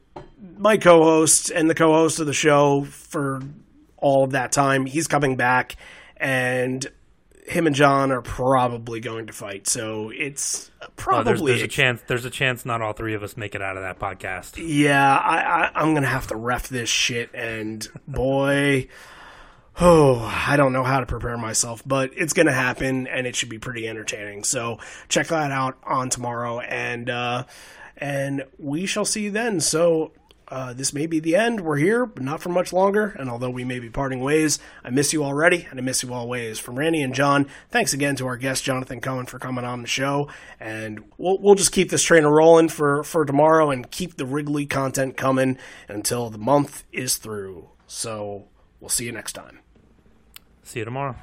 [0.57, 3.41] my co-host and the co-host of the show for
[3.97, 4.85] all of that time.
[4.85, 5.75] He's coming back
[6.17, 6.85] and
[7.49, 9.67] him and John are probably going to fight.
[9.67, 12.01] So it's probably Oh, there's, there's a chance.
[12.07, 14.53] There's a chance not all three of us make it out of that podcast.
[14.57, 18.87] Yeah, I, I I'm gonna have to ref this shit, and boy,
[19.81, 23.49] oh, I don't know how to prepare myself, but it's gonna happen, and it should
[23.49, 24.43] be pretty entertaining.
[24.43, 24.77] So
[25.07, 27.45] check that out on tomorrow, and uh,
[27.97, 29.59] and we shall see you then.
[29.59, 30.11] So.
[30.49, 31.61] Uh, this may be the end.
[31.61, 33.15] We're here, but not for much longer.
[33.19, 36.11] And although we may be parting ways, I miss you already, and I miss you
[36.11, 36.57] always.
[36.57, 39.87] From Randy and John, thanks again to our guest Jonathan Cohen for coming on the
[39.87, 40.27] show.
[40.59, 44.65] And we'll we'll just keep this train rolling for for tomorrow, and keep the Wrigley
[44.65, 47.69] content coming until the month is through.
[47.85, 48.47] So
[48.79, 49.59] we'll see you next time.
[50.63, 51.15] See you tomorrow.